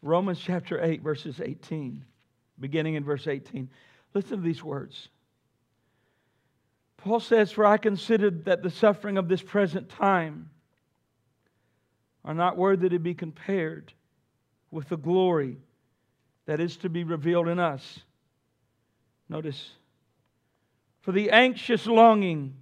[0.02, 2.04] Romans chapter 8, verses 18,
[2.60, 3.68] beginning in verse 18.
[4.14, 5.08] Listen to these words.
[6.96, 10.50] Paul says, For I considered that the suffering of this present time
[12.24, 13.92] are not worthy to be compared
[14.70, 15.58] with the glory
[16.46, 18.00] that is to be revealed in us.
[19.28, 19.70] Notice,
[21.00, 22.54] for the anxious longing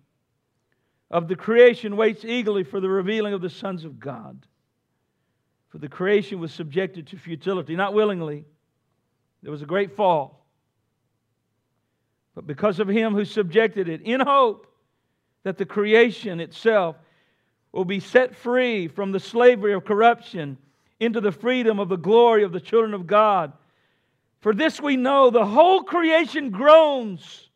[1.10, 4.46] of the creation waits eagerly for the revealing of the sons of God.
[5.74, 8.44] For the creation was subjected to futility, not willingly.
[9.42, 10.46] There was a great fall.
[12.36, 14.68] But because of him who subjected it, in hope
[15.42, 16.94] that the creation itself
[17.72, 20.58] will be set free from the slavery of corruption
[21.00, 23.52] into the freedom of the glory of the children of God.
[24.42, 27.48] For this we know the whole creation groans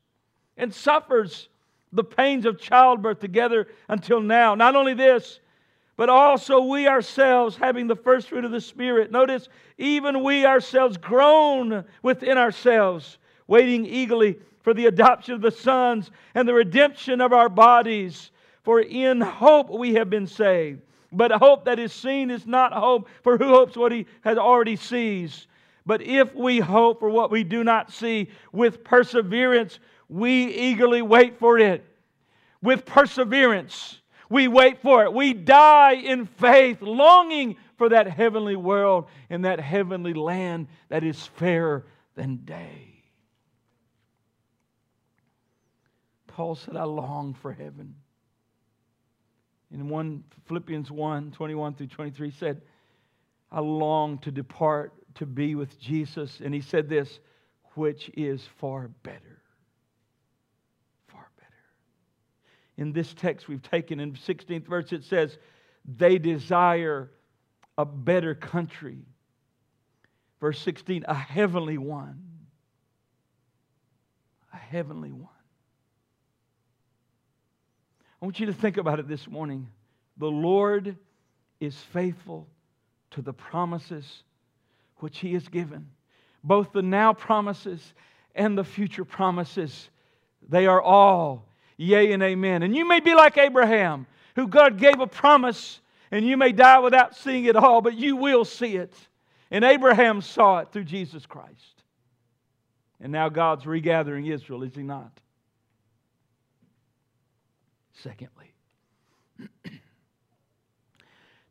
[0.57, 1.49] and suffers
[1.93, 4.57] the pains of childbirth together until now.
[4.57, 5.39] Not only this,
[5.99, 9.11] but also we ourselves, having the first fruit of the Spirit.
[9.11, 16.13] Notice, even we ourselves groan within ourselves, waiting eagerly for the adoption of the sons
[16.37, 18.31] and the redemption of our bodies.
[18.63, 20.83] For in hope we have been saved.
[21.11, 24.77] But hope that is seen is not hope, for who hopes what he has already
[24.77, 25.49] sees?
[25.85, 31.41] But if we hope for what we do not see, with perseverance, we eagerly wait
[31.41, 31.85] for it.
[32.63, 35.13] With perseverance we wait for it.
[35.13, 41.27] We die in faith, longing for that heavenly world and that heavenly land that is
[41.37, 43.05] fairer than day.
[46.27, 47.95] Paul said, I long for heaven.
[49.73, 52.63] In 1 Philippians 1 21 through 23 said,
[53.51, 56.41] I long to depart to be with Jesus.
[56.43, 57.19] And he said this,
[57.75, 59.28] which is far better
[62.79, 65.37] in this text we've taken in 16th verse, it says,
[65.85, 67.11] they desire
[67.77, 69.01] a better country.
[70.41, 72.23] Verse 16, a heavenly one.
[74.55, 75.29] A heavenly one.
[78.23, 79.69] I want you to think about it this morning.
[80.17, 80.97] The Lord
[81.61, 82.47] is faithful
[83.11, 84.23] to the promises
[84.99, 85.89] which He has given,
[86.45, 87.95] both the now promises
[88.37, 89.91] and the future promises.
[90.49, 91.48] They are all
[91.79, 92.63] Yea and amen.
[92.63, 96.81] And you may be like Abraham, who God gave a promise, and you may die
[96.81, 98.93] without seeing it all, but you will see it.
[99.51, 101.83] And Abraham saw it through Jesus Christ.
[103.01, 105.13] And now God's regathering Israel, is he not?
[108.03, 108.53] Secondly,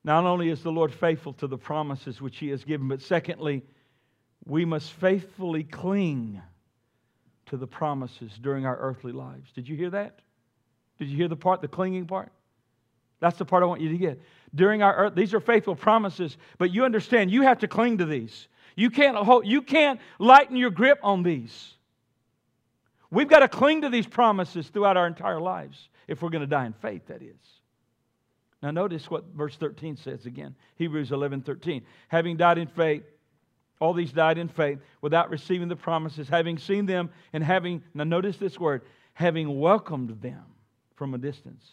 [0.04, 3.64] not only is the Lord faithful to the promises which he has given, but secondly,
[4.46, 6.42] we must faithfully cling
[7.48, 9.52] to the promises during our earthly lives.
[9.54, 10.20] Did you hear that?
[11.00, 12.32] Did you hear the part, the clinging part?
[13.20, 14.22] That's the part I want you to get.
[14.54, 18.06] During our earth, these are faithful promises, but you understand you have to cling to
[18.06, 18.48] these.
[18.76, 21.74] You can't, hold, you can't lighten your grip on these.
[23.10, 26.48] We've got to cling to these promises throughout our entire lives if we're going to
[26.48, 27.36] die in faith, that is.
[28.62, 31.84] Now, notice what verse 13 says again Hebrews 11 13.
[32.08, 33.04] Having died in faith,
[33.80, 38.04] all these died in faith without receiving the promises, having seen them and having, now
[38.04, 38.82] notice this word,
[39.14, 40.44] having welcomed them
[40.96, 41.64] from a distance.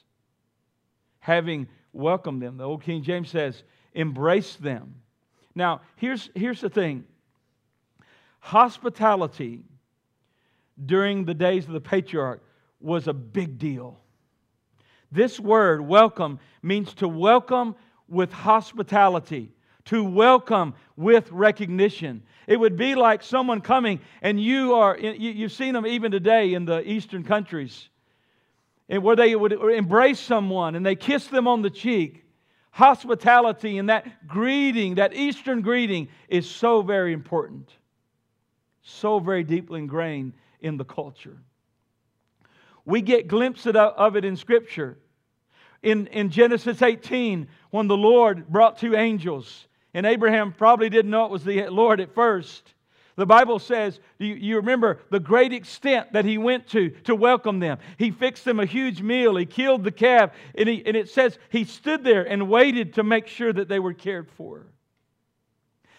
[1.20, 2.58] Having welcomed them.
[2.58, 3.62] The old King James says,
[3.94, 4.96] embrace them.
[5.54, 7.04] Now, here's, here's the thing
[8.40, 9.62] hospitality
[10.84, 12.42] during the days of the patriarch
[12.80, 14.00] was a big deal.
[15.10, 17.76] This word, welcome, means to welcome
[18.08, 19.52] with hospitality
[19.86, 22.22] to welcome with recognition.
[22.46, 26.64] It would be like someone coming and you are, you've seen them even today in
[26.64, 27.88] the eastern countries,
[28.88, 32.24] where they would embrace someone and they kiss them on the cheek.
[32.70, 37.70] Hospitality and that greeting, that Eastern greeting, is so very important,
[38.82, 41.38] so very deeply ingrained in the culture.
[42.84, 44.98] We get glimpses of it in Scripture.
[45.82, 51.24] In, in Genesis 18, when the Lord brought two angels, and Abraham probably didn't know
[51.24, 52.74] it was the Lord at first.
[53.16, 57.60] The Bible says, you, you, remember the great extent that he went to to welcome
[57.60, 57.78] them.
[57.96, 61.38] He fixed them a huge meal, he killed the calf, and, he, and it says
[61.48, 64.66] he stood there and waited to make sure that they were cared for.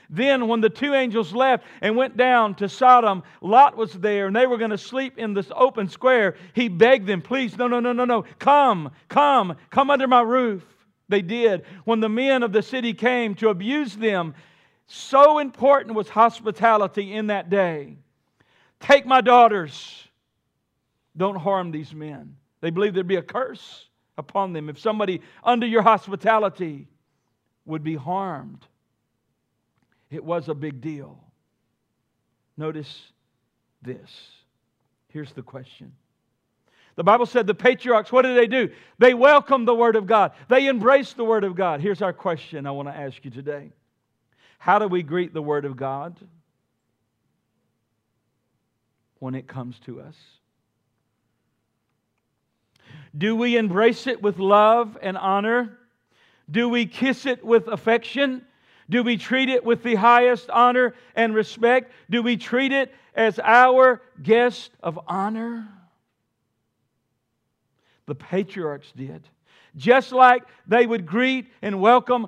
[0.10, 4.36] Then, when the two angels left and went down to Sodom, Lot was there and
[4.36, 6.36] they were going to sleep in this open square.
[6.54, 8.26] He begged them, Please, no, no, no, no, no.
[8.40, 10.64] Come, come, come under my roof.
[11.08, 11.64] They did.
[11.84, 14.34] When the men of the city came to abuse them,
[14.88, 17.98] so important was hospitality in that day.
[18.80, 20.08] Take my daughters.
[21.18, 22.36] Don't harm these men.
[22.62, 26.88] They believed there'd be a curse upon them if somebody under your hospitality
[27.66, 28.66] would be harmed.
[30.10, 31.20] It was a big deal.
[32.58, 33.12] Notice
[33.82, 34.10] this.
[35.10, 35.92] Here's the question.
[36.96, 38.70] The Bible said the patriarchs, what did they do?
[39.00, 41.82] They welcomed the Word of God, they embraced the Word of God.
[41.82, 43.72] Here's our question I want to ask you today
[44.58, 46.18] how do we greet the Word of God
[49.20, 50.16] when it comes to us?
[53.18, 55.78] Do we embrace it with love and honor?
[56.50, 58.44] Do we kiss it with affection?
[58.90, 61.92] Do we treat it with the highest honor and respect?
[62.10, 65.68] Do we treat it as our guest of honor?
[68.08, 69.28] The patriarchs did.
[69.76, 72.28] Just like they would greet and welcome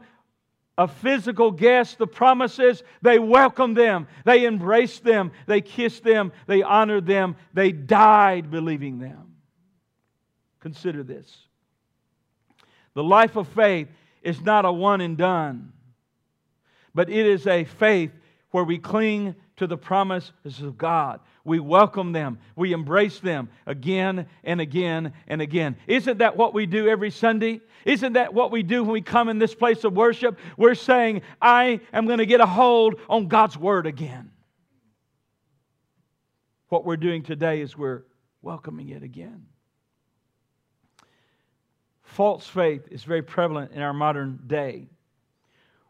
[0.77, 6.61] a physical guest, the promises, they welcomed them, they embraced them, they kissed them, they
[6.61, 9.35] honored them, they died believing them.
[10.59, 11.35] Consider this.
[12.93, 13.87] The life of faith
[14.21, 15.73] is not a one and done,
[16.93, 18.11] but it is a faith
[18.51, 21.19] where we cling to the promises of God.
[21.47, 22.39] We welcome them.
[22.57, 25.77] We embrace them again and again and again.
[25.87, 27.61] Isn't that what we do every Sunday?
[27.85, 30.37] Isn't that what we do when we come in this place of worship?
[30.57, 34.31] We're saying, I am going to get a hold on God's Word again.
[36.67, 38.03] What we're doing today is we're
[38.41, 39.45] welcoming it again.
[42.03, 44.89] False faith is very prevalent in our modern day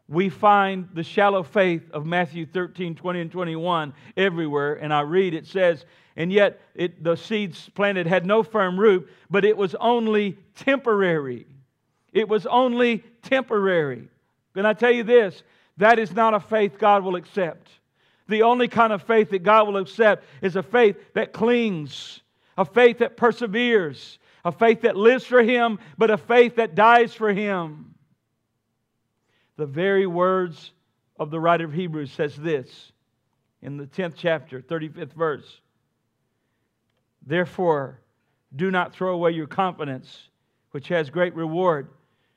[0.09, 4.75] we find the shallow faith of Matthew 13, 20, and 21 everywhere.
[4.75, 5.85] And I read, it says,
[6.15, 11.45] and yet it, the seeds planted had no firm root, but it was only temporary.
[12.13, 14.07] It was only temporary.
[14.53, 15.43] Can I tell you this?
[15.77, 17.69] That is not a faith God will accept.
[18.27, 22.21] The only kind of faith that God will accept is a faith that clings,
[22.57, 27.13] a faith that perseveres, a faith that lives for Him, but a faith that dies
[27.13, 27.93] for Him.
[29.57, 30.71] The very words
[31.19, 32.91] of the writer of Hebrews says this
[33.61, 35.61] in the 10th chapter, 35th verse.
[37.25, 37.99] Therefore,
[38.55, 40.29] do not throw away your confidence,
[40.71, 41.89] which has great reward,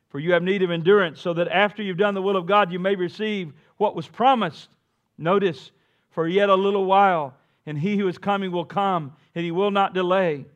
[0.09, 2.73] for you have need of endurance, so that after you've done the will of God,
[2.73, 4.71] you may receive what was promised.
[5.18, 5.71] Notice,
[6.11, 9.71] for yet a little while, and he who is coming will come, and he will
[9.71, 10.47] not delay.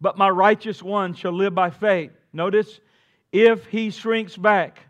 [0.00, 2.10] But my righteous one shall live by faith.
[2.32, 2.80] Notice,
[3.32, 4.80] if he shrinks back,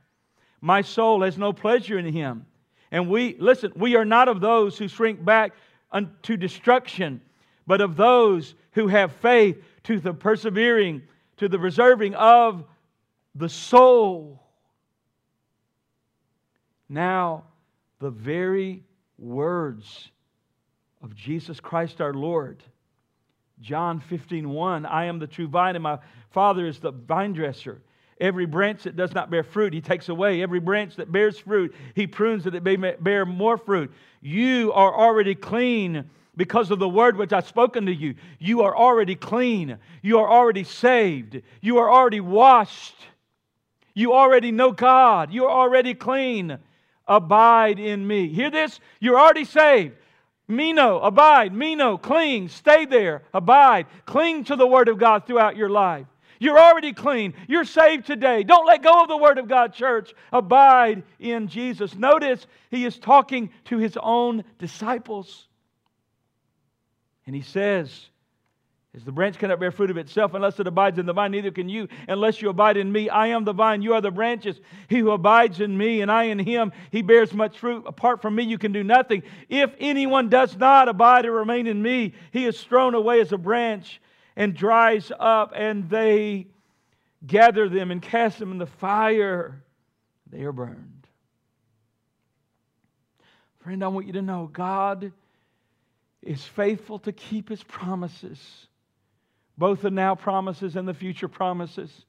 [0.60, 2.46] my soul has no pleasure in him.
[2.90, 5.52] And we, listen, we are not of those who shrink back
[5.90, 7.20] unto destruction,
[7.66, 11.02] but of those who have faith to the persevering,
[11.38, 12.64] to the preserving of
[13.34, 14.42] the soul.
[16.88, 17.44] Now,
[17.98, 18.84] the very
[19.18, 20.10] words
[21.02, 22.62] of Jesus Christ our Lord.
[23.60, 25.98] John 15, 1, I am the true vine, and my
[26.30, 27.80] Father is the vine dresser.
[28.18, 30.42] Every branch that does not bear fruit, he takes away.
[30.42, 33.92] Every branch that bears fruit, he prunes that it may bear more fruit.
[34.22, 38.14] You are already clean because of the word which I've spoken to you.
[38.38, 39.78] You are already clean.
[40.02, 41.42] You are already saved.
[41.60, 42.96] You are already washed.
[43.94, 45.32] You already know God.
[45.32, 46.58] You are already clean.
[47.06, 48.28] Abide in me.
[48.28, 48.80] Hear this?
[49.00, 49.94] You're already saved.
[50.48, 51.52] Meno, abide.
[51.52, 52.48] Meno, cling.
[52.48, 53.22] Stay there.
[53.34, 53.86] Abide.
[54.06, 56.06] Cling to the word of God throughout your life.
[56.38, 57.34] You're already clean.
[57.48, 58.42] You're saved today.
[58.42, 60.12] Don't let go of the Word of God, church.
[60.32, 61.94] Abide in Jesus.
[61.94, 65.46] Notice he is talking to his own disciples.
[67.26, 68.06] And he says,
[68.94, 71.50] As the branch cannot bear fruit of itself unless it abides in the vine, neither
[71.50, 73.08] can you unless you abide in me.
[73.08, 74.60] I am the vine, you are the branches.
[74.88, 77.84] He who abides in me and I in him, he bears much fruit.
[77.86, 79.24] Apart from me, you can do nothing.
[79.48, 83.38] If anyone does not abide or remain in me, he is thrown away as a
[83.38, 84.00] branch
[84.36, 86.46] and dries up, and they
[87.26, 89.64] gather them and cast them in the fire.
[90.30, 91.06] They are burned.
[93.60, 95.12] Friend, I want you to know God
[96.22, 98.68] is faithful to keep his promises
[99.58, 102.04] both the now promises and the future promises.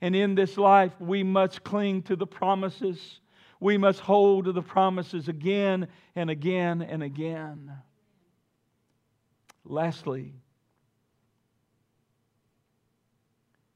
[0.00, 3.20] And in this life, we must cling to the promises.
[3.60, 7.72] We must hold to the promises again and again and again.
[9.64, 10.34] Lastly,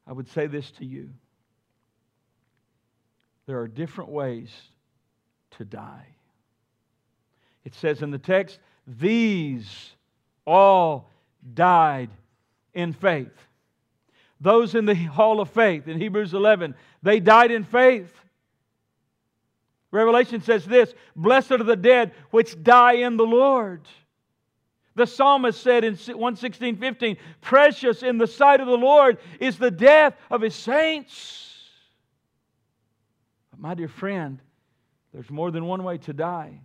[0.07, 1.11] I would say this to you
[3.47, 4.51] there are different ways
[5.53, 6.07] to die.
[7.65, 9.91] It says in the text, these
[10.45, 11.09] all
[11.55, 12.11] died
[12.75, 13.33] in faith.
[14.41, 18.13] Those in the hall of faith in Hebrews 11, they died in faith.
[19.91, 23.83] Revelation says this Blessed are the dead which die in the Lord.
[24.97, 29.71] The psalmist said in 116, 15, Precious in the sight of the Lord is the
[29.71, 31.71] death of his saints.
[33.51, 34.41] But my dear friend,
[35.13, 36.61] there's more than one way to die.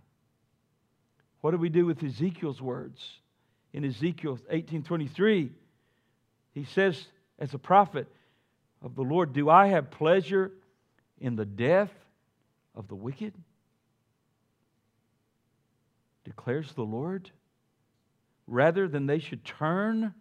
[1.42, 3.06] What do we do with Ezekiel's words?
[3.74, 5.50] In Ezekiel 18:23,
[6.54, 7.06] he says,
[7.38, 8.06] as a prophet
[8.80, 10.52] of the Lord, Do I have pleasure
[11.20, 11.92] in the death
[12.74, 13.34] of the wicked?
[16.24, 17.30] Declares the Lord,
[18.52, 20.14] rather than they should turn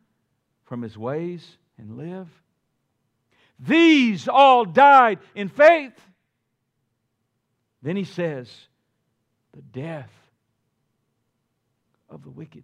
[0.65, 2.27] from his ways and live.
[3.59, 5.93] These all died in faith.
[7.81, 8.49] Then he says,
[9.53, 10.11] The death
[12.09, 12.63] of the wicked.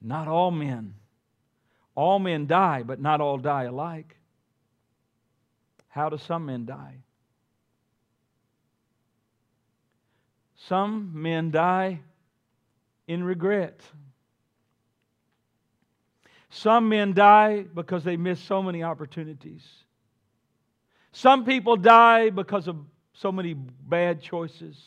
[0.00, 0.94] Not all men
[2.00, 4.16] all men die, but not all die alike.
[5.88, 6.96] How do some men die?
[10.66, 12.00] Some men die
[13.10, 13.80] in regret.
[16.48, 19.64] Some men die because they miss so many opportunities.
[21.10, 22.76] Some people die because of
[23.12, 24.80] so many bad choices,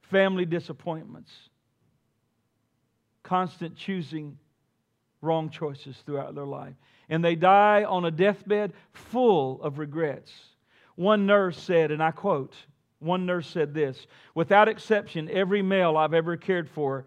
[0.00, 1.30] family disappointments,
[3.22, 4.38] constant choosing
[5.20, 6.74] wrong choices throughout their life.
[7.10, 10.32] And they die on a deathbed full of regrets.
[10.94, 12.54] One nurse said, and I quote,
[12.98, 17.04] one nurse said this without exception, every male I've ever cared for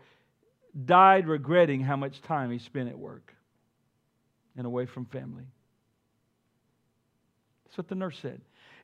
[0.85, 3.33] died regretting how much time he spent at work
[4.55, 5.45] and away from family.
[7.65, 8.41] That's what the nurse said.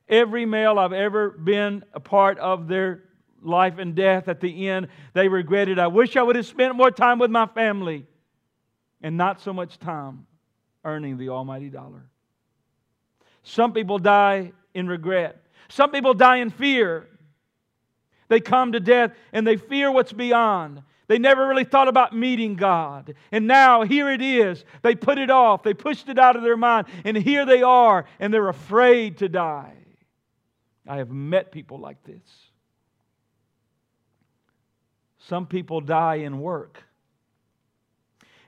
[0.08, 3.02] Every male I've ever been a part of their
[3.42, 6.90] life and death at the end, they regretted, I wish I would have spent more
[6.90, 8.06] time with my family
[9.02, 10.26] and not so much time
[10.84, 12.06] earning the almighty dollar.
[13.42, 15.42] Some people die in regret.
[15.68, 17.08] Some people die in fear.
[18.28, 20.82] They come to death and they fear what's beyond.
[21.08, 23.14] They never really thought about meeting God.
[23.30, 24.64] And now here it is.
[24.82, 25.62] They put it off.
[25.62, 26.88] They pushed it out of their mind.
[27.04, 29.74] And here they are, and they're afraid to die.
[30.86, 32.22] I have met people like this.
[35.18, 36.82] Some people die in work.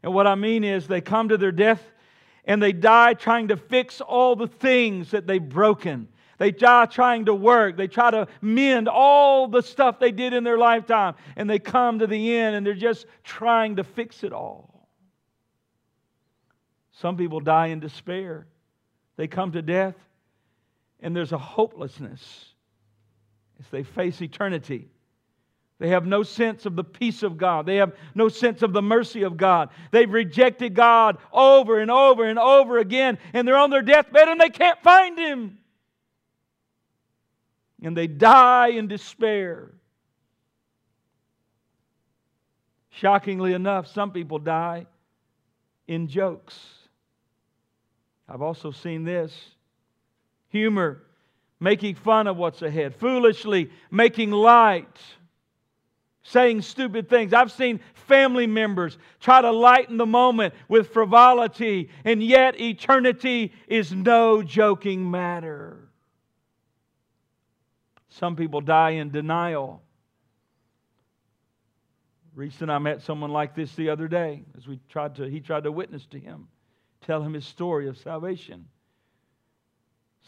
[0.03, 1.83] And what I mean is, they come to their death
[2.45, 6.09] and they die trying to fix all the things that they've broken.
[6.39, 7.77] They die trying to work.
[7.77, 11.15] They try to mend all the stuff they did in their lifetime.
[11.37, 14.89] And they come to the end and they're just trying to fix it all.
[16.93, 18.47] Some people die in despair.
[19.17, 19.97] They come to death
[21.01, 22.47] and there's a hopelessness
[23.59, 24.89] as they face eternity.
[25.81, 27.67] They have no sense of the peace of God.
[27.67, 29.71] They have no sense of the mercy of God.
[29.93, 34.41] They've rejected God over and over and over again, and they're on their deathbed and
[34.41, 35.59] they can't find Him.
[37.83, 39.73] And they die in despair.
[42.91, 44.87] Shockingly enough, some people die
[45.87, 46.59] in jokes.
[48.29, 49.33] I've also seen this
[50.49, 51.03] humor,
[51.61, 54.99] making fun of what's ahead, foolishly making light
[56.29, 57.33] saying stupid things.
[57.33, 63.93] I've seen family members try to lighten the moment with frivolity, and yet eternity is
[63.93, 65.88] no joking matter.
[68.09, 69.83] Some people die in denial.
[72.35, 75.41] Reese and I met someone like this the other day as we tried to, he
[75.41, 76.49] tried to witness to him,
[77.01, 78.67] tell him his story of salvation.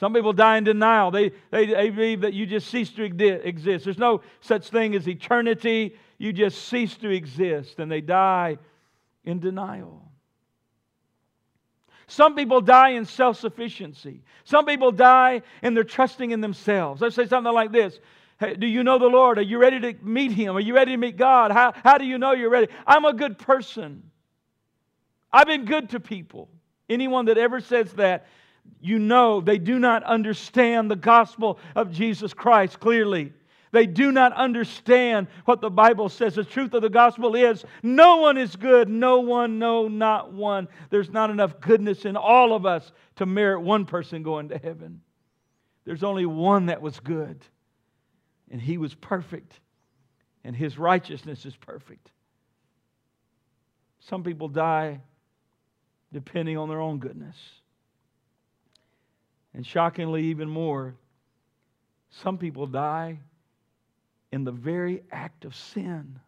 [0.00, 1.10] Some people die in denial.
[1.10, 3.84] They, they, they believe that you just cease to exist.
[3.84, 5.94] There's no such thing as eternity.
[6.16, 7.78] You just cease to exist.
[7.78, 8.56] And they die
[9.24, 10.09] in denial.
[12.10, 14.22] Some people die in self sufficiency.
[14.42, 17.00] Some people die and they're trusting in themselves.
[17.00, 18.00] Let's say something like this
[18.40, 19.38] hey, Do you know the Lord?
[19.38, 20.56] Are you ready to meet Him?
[20.56, 21.52] Are you ready to meet God?
[21.52, 22.66] How, how do you know you're ready?
[22.84, 24.02] I'm a good person.
[25.32, 26.48] I've been good to people.
[26.88, 28.26] Anyone that ever says that,
[28.80, 33.32] you know they do not understand the gospel of Jesus Christ clearly.
[33.72, 36.34] They do not understand what the Bible says.
[36.34, 38.88] The truth of the gospel is no one is good.
[38.88, 40.66] No one, no, not one.
[40.90, 45.02] There's not enough goodness in all of us to merit one person going to heaven.
[45.84, 47.40] There's only one that was good,
[48.50, 49.60] and he was perfect,
[50.44, 52.10] and his righteousness is perfect.
[54.00, 55.00] Some people die
[56.12, 57.36] depending on their own goodness.
[59.54, 60.96] And shockingly, even more,
[62.10, 63.20] some people die
[64.32, 66.20] in the very act of sin.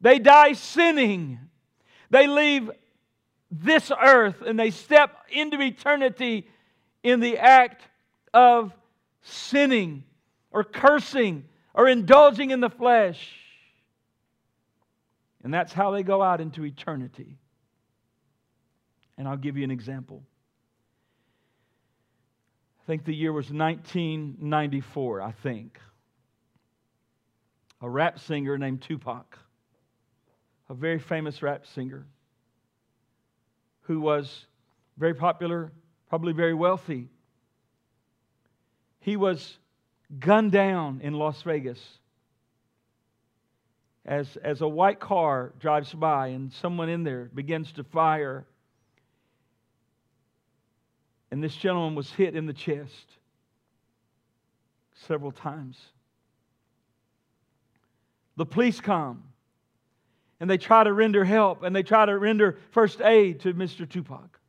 [0.00, 1.38] They die sinning.
[2.08, 2.70] They leave
[3.50, 6.48] this earth and they step into eternity
[7.02, 7.82] in the act
[8.32, 8.72] of
[9.22, 10.04] sinning
[10.50, 13.36] or cursing or indulging in the flesh.
[15.42, 17.36] And that's how they go out into eternity.
[19.18, 20.22] And I'll give you an example.
[22.82, 25.78] I think the year was 1994, I think
[27.80, 29.38] a rap singer named Tupac,
[30.68, 32.06] a very famous rap singer
[33.82, 34.46] who was
[34.98, 35.72] very popular,
[36.08, 37.08] probably very wealthy.
[39.00, 39.58] He was
[40.18, 41.80] gunned down in Las Vegas
[44.04, 48.46] as, as a white car drives by and someone in there begins to fire.
[51.30, 53.06] And this gentleman was hit in the chest
[55.06, 55.78] several times
[58.40, 59.22] the police come
[60.40, 63.86] and they try to render help and they try to render first aid to Mr.
[63.86, 64.40] Tupac.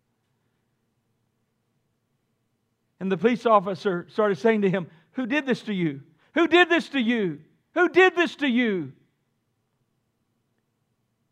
[3.02, 6.04] And the police officer started saying to him, Who did this to you?
[6.36, 7.42] Who did this to you?
[7.74, 8.94] Who did this to you?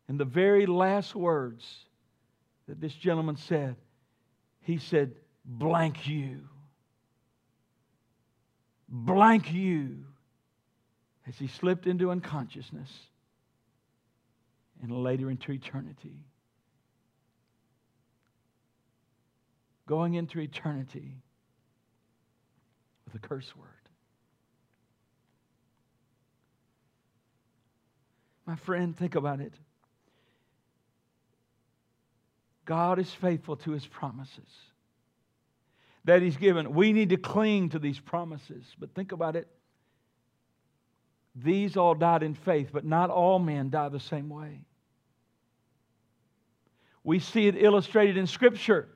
[0.10, 1.66] And the very last words
[2.68, 3.78] that this gentleman said,
[4.64, 5.14] he said,
[5.45, 6.41] Blank you.
[8.89, 10.03] Blank you
[11.30, 12.90] as he slipped into unconsciousness
[14.82, 16.26] and later into eternity.
[19.86, 21.22] Going into eternity
[23.06, 23.68] with a curse word.
[28.48, 29.54] My friend, think about it.
[32.66, 34.50] God is faithful to his promises
[36.06, 36.74] that he's given.
[36.74, 38.64] We need to cling to these promises.
[38.80, 39.48] But think about it.
[41.44, 44.62] These all died in faith, but not all men die the same way.
[47.04, 48.88] We see it illustrated in Scripture.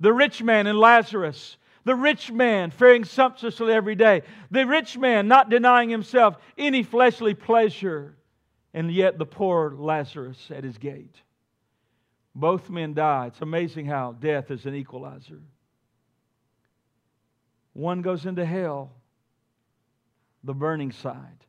[0.00, 5.28] The rich man and Lazarus, the rich man faring sumptuously every day, the rich man
[5.28, 8.16] not denying himself any fleshly pleasure,
[8.74, 11.16] and yet the poor Lazarus at his gate.
[12.34, 13.28] Both men died.
[13.28, 15.40] It's amazing how death is an equalizer.
[17.72, 18.92] One goes into hell,
[20.44, 21.44] the burning side,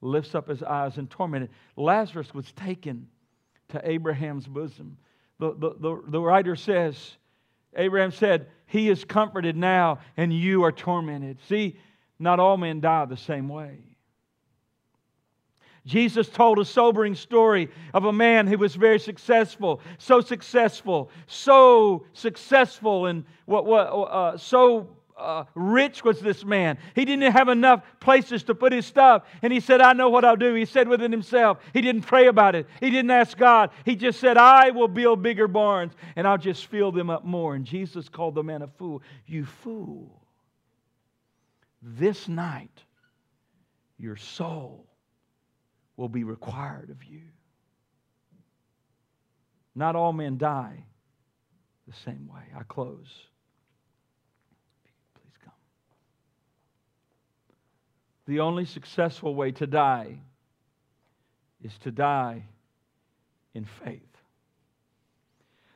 [0.00, 1.50] lifts up his eyes and tormented.
[1.76, 3.08] Lazarus was taken
[3.68, 4.96] to Abraham's bosom.
[5.38, 7.16] The, the, the, the writer says,
[7.76, 11.38] Abraham said, He is comforted now, and you are tormented.
[11.48, 11.76] See,
[12.18, 13.78] not all men die the same way.
[15.86, 22.04] Jesus told a sobering story of a man who was very successful, so successful, so
[22.12, 24.88] successful, and what, what, uh, so
[25.18, 26.78] uh, rich was this man.
[26.94, 29.24] He didn't have enough places to put his stuff.
[29.42, 30.54] And he said, I know what I'll do.
[30.54, 32.66] He said within himself, he didn't pray about it.
[32.80, 33.70] He didn't ask God.
[33.84, 37.54] He just said, I will build bigger barns and I'll just fill them up more.
[37.54, 39.02] And Jesus called the man a fool.
[39.26, 40.22] You fool.
[41.82, 42.82] This night,
[43.98, 44.86] your soul
[45.96, 47.22] will be required of you.
[49.74, 50.84] Not all men die
[51.86, 52.42] the same way.
[52.56, 53.08] I close.
[58.28, 60.18] The only successful way to die
[61.64, 62.44] is to die
[63.54, 64.02] in faith.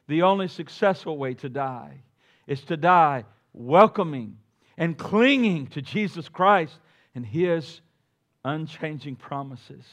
[0.07, 2.03] The only successful way to die
[2.47, 3.25] is to die
[3.55, 4.37] welcoming
[4.77, 6.79] and clinging to Jesus Christ
[7.15, 7.81] and His
[8.45, 9.87] unchanging promises.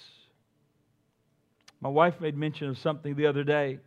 [1.79, 3.79] My wife made mention of something the other day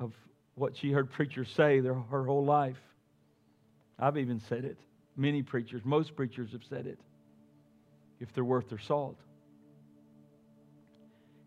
[0.00, 0.14] of
[0.54, 2.80] what she heard preachers say their, her whole life.
[3.98, 4.78] I've even said it.
[5.18, 6.98] Many preachers, most preachers have said it
[8.22, 9.18] if they're worth their salt.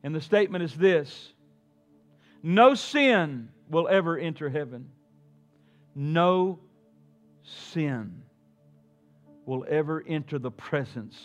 [0.03, 1.33] And the statement is this
[2.43, 4.91] No sin will ever enter heaven.
[5.95, 6.59] No
[7.43, 8.21] sin
[9.45, 11.17] will ever enter the presence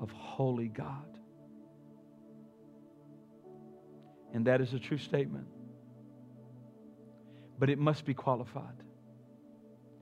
[0.00, 1.06] of holy God.
[4.34, 5.46] And that is a true statement.
[7.58, 8.82] But it must be qualified,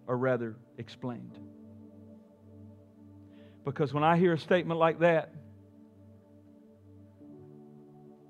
[0.07, 1.39] or rather, explained.
[3.67, 5.33] Because when I hear a statement like that,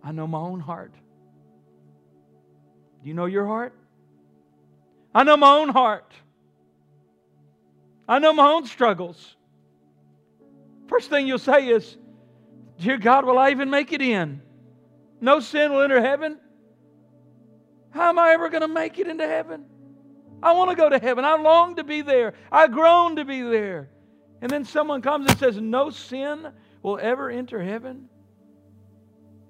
[0.03, 0.93] I know my own heart.
[3.03, 3.75] Do you know your heart?
[5.15, 6.11] I know my own heart.
[8.09, 9.37] I know my own struggles.
[10.89, 11.99] First thing you'll say is,
[12.81, 14.41] Dear God, will I even make it in?
[15.21, 16.39] No sin will enter heaven.
[17.91, 19.67] How am I ever going to make it into heaven?
[20.43, 21.27] I want to go to heaven.
[21.27, 22.33] I long to be there.
[22.51, 23.91] I groan to be there.
[24.47, 26.47] And then someone comes and says, No sin
[26.81, 28.09] will ever enter heaven.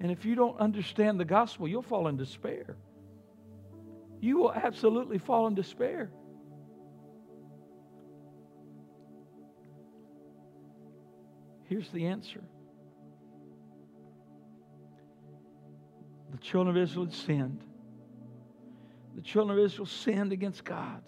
[0.01, 2.79] And if you don't understand the gospel, you'll fall in despair.
[4.23, 6.11] You will absolutely fall in despair.
[11.65, 12.43] Here's the answer
[16.33, 17.63] the children of Israel sinned.
[19.15, 21.03] The children of Israel sinned against God.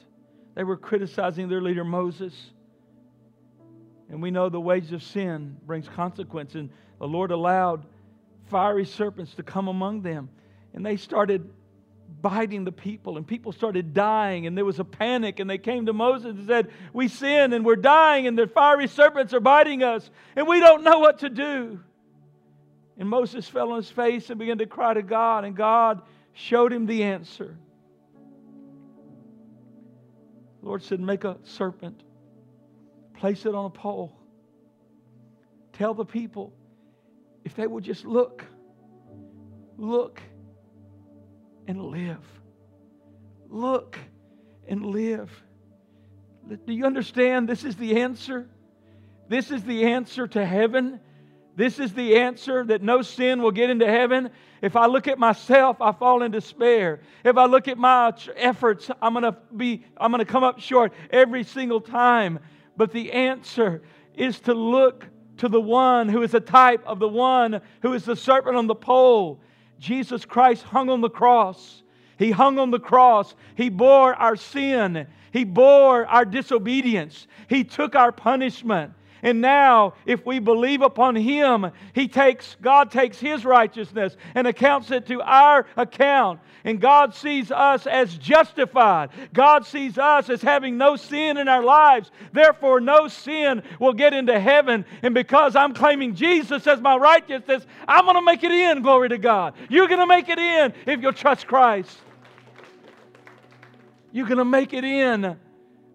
[0.56, 2.34] They were criticizing their leader Moses.
[4.10, 6.54] And we know the wages of sin brings consequence.
[6.54, 7.84] And the Lord allowed
[8.46, 10.30] fiery serpents to come among them.
[10.74, 11.50] And they started
[12.20, 15.40] biting the people, and people started dying, and there was a panic.
[15.40, 18.88] And they came to Moses and said, We sin and we're dying, and the fiery
[18.88, 21.80] serpents are biting us, and we don't know what to do.
[22.96, 26.02] And Moses fell on his face and began to cry to God, and God
[26.32, 27.56] showed him the answer.
[30.60, 32.02] The Lord said, Make a serpent,
[33.18, 34.16] place it on a pole.
[35.72, 36.52] Tell the people
[37.44, 38.44] if they would just look,
[39.76, 40.20] look
[41.66, 42.24] and live.
[43.48, 43.98] Look
[44.68, 45.30] and live.
[46.66, 47.48] Do you understand?
[47.48, 48.48] This is the answer.
[49.28, 51.00] This is the answer to heaven.
[51.56, 54.30] This is the answer that no sin will get into heaven.
[54.62, 57.00] If I look at myself, I fall in despair.
[57.24, 60.60] If I look at my efforts, I'm going to be I'm going to come up
[60.60, 62.38] short every single time.
[62.78, 63.82] But the answer
[64.14, 65.04] is to look
[65.38, 68.68] to the one who is a type of the one who is the serpent on
[68.68, 69.40] the pole.
[69.78, 71.82] Jesus Christ hung on the cross.
[72.18, 73.34] He hung on the cross.
[73.56, 75.08] He bore our sin.
[75.32, 77.26] He bore our disobedience.
[77.48, 78.92] He took our punishment.
[79.22, 84.90] And now, if we believe upon Him, He takes, God takes His righteousness and accounts
[84.90, 86.40] it to our account.
[86.64, 89.10] And God sees us as justified.
[89.32, 92.10] God sees us as having no sin in our lives.
[92.32, 94.84] Therefore, no sin will get into heaven.
[95.02, 99.08] And because I'm claiming Jesus as my righteousness, I'm going to make it in, glory
[99.08, 99.54] to God.
[99.68, 101.96] You're going to make it in if you'll trust Christ.
[104.12, 105.38] You're going to make it in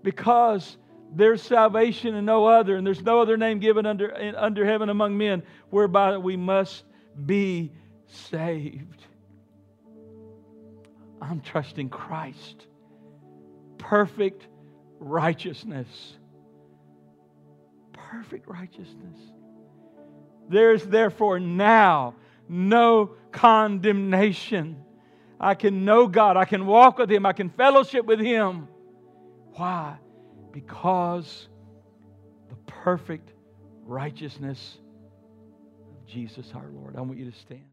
[0.03, 0.77] because
[1.15, 5.17] there's salvation and no other, and there's no other name given under, under heaven among
[5.17, 6.83] men whereby we must
[7.25, 7.71] be
[8.07, 9.05] saved.
[11.21, 12.67] I'm trusting Christ.
[13.77, 14.47] Perfect
[14.99, 15.87] righteousness.
[17.93, 19.17] Perfect righteousness.
[20.49, 22.15] There's therefore now
[22.49, 24.83] no condemnation.
[25.39, 26.37] I can know God.
[26.37, 27.25] I can walk with Him.
[27.25, 28.67] I can fellowship with Him.
[29.53, 29.97] Why?
[30.53, 31.49] Because
[32.49, 33.33] the perfect
[33.83, 34.77] righteousness
[35.89, 36.95] of Jesus our Lord.
[36.95, 37.65] I want you to stand.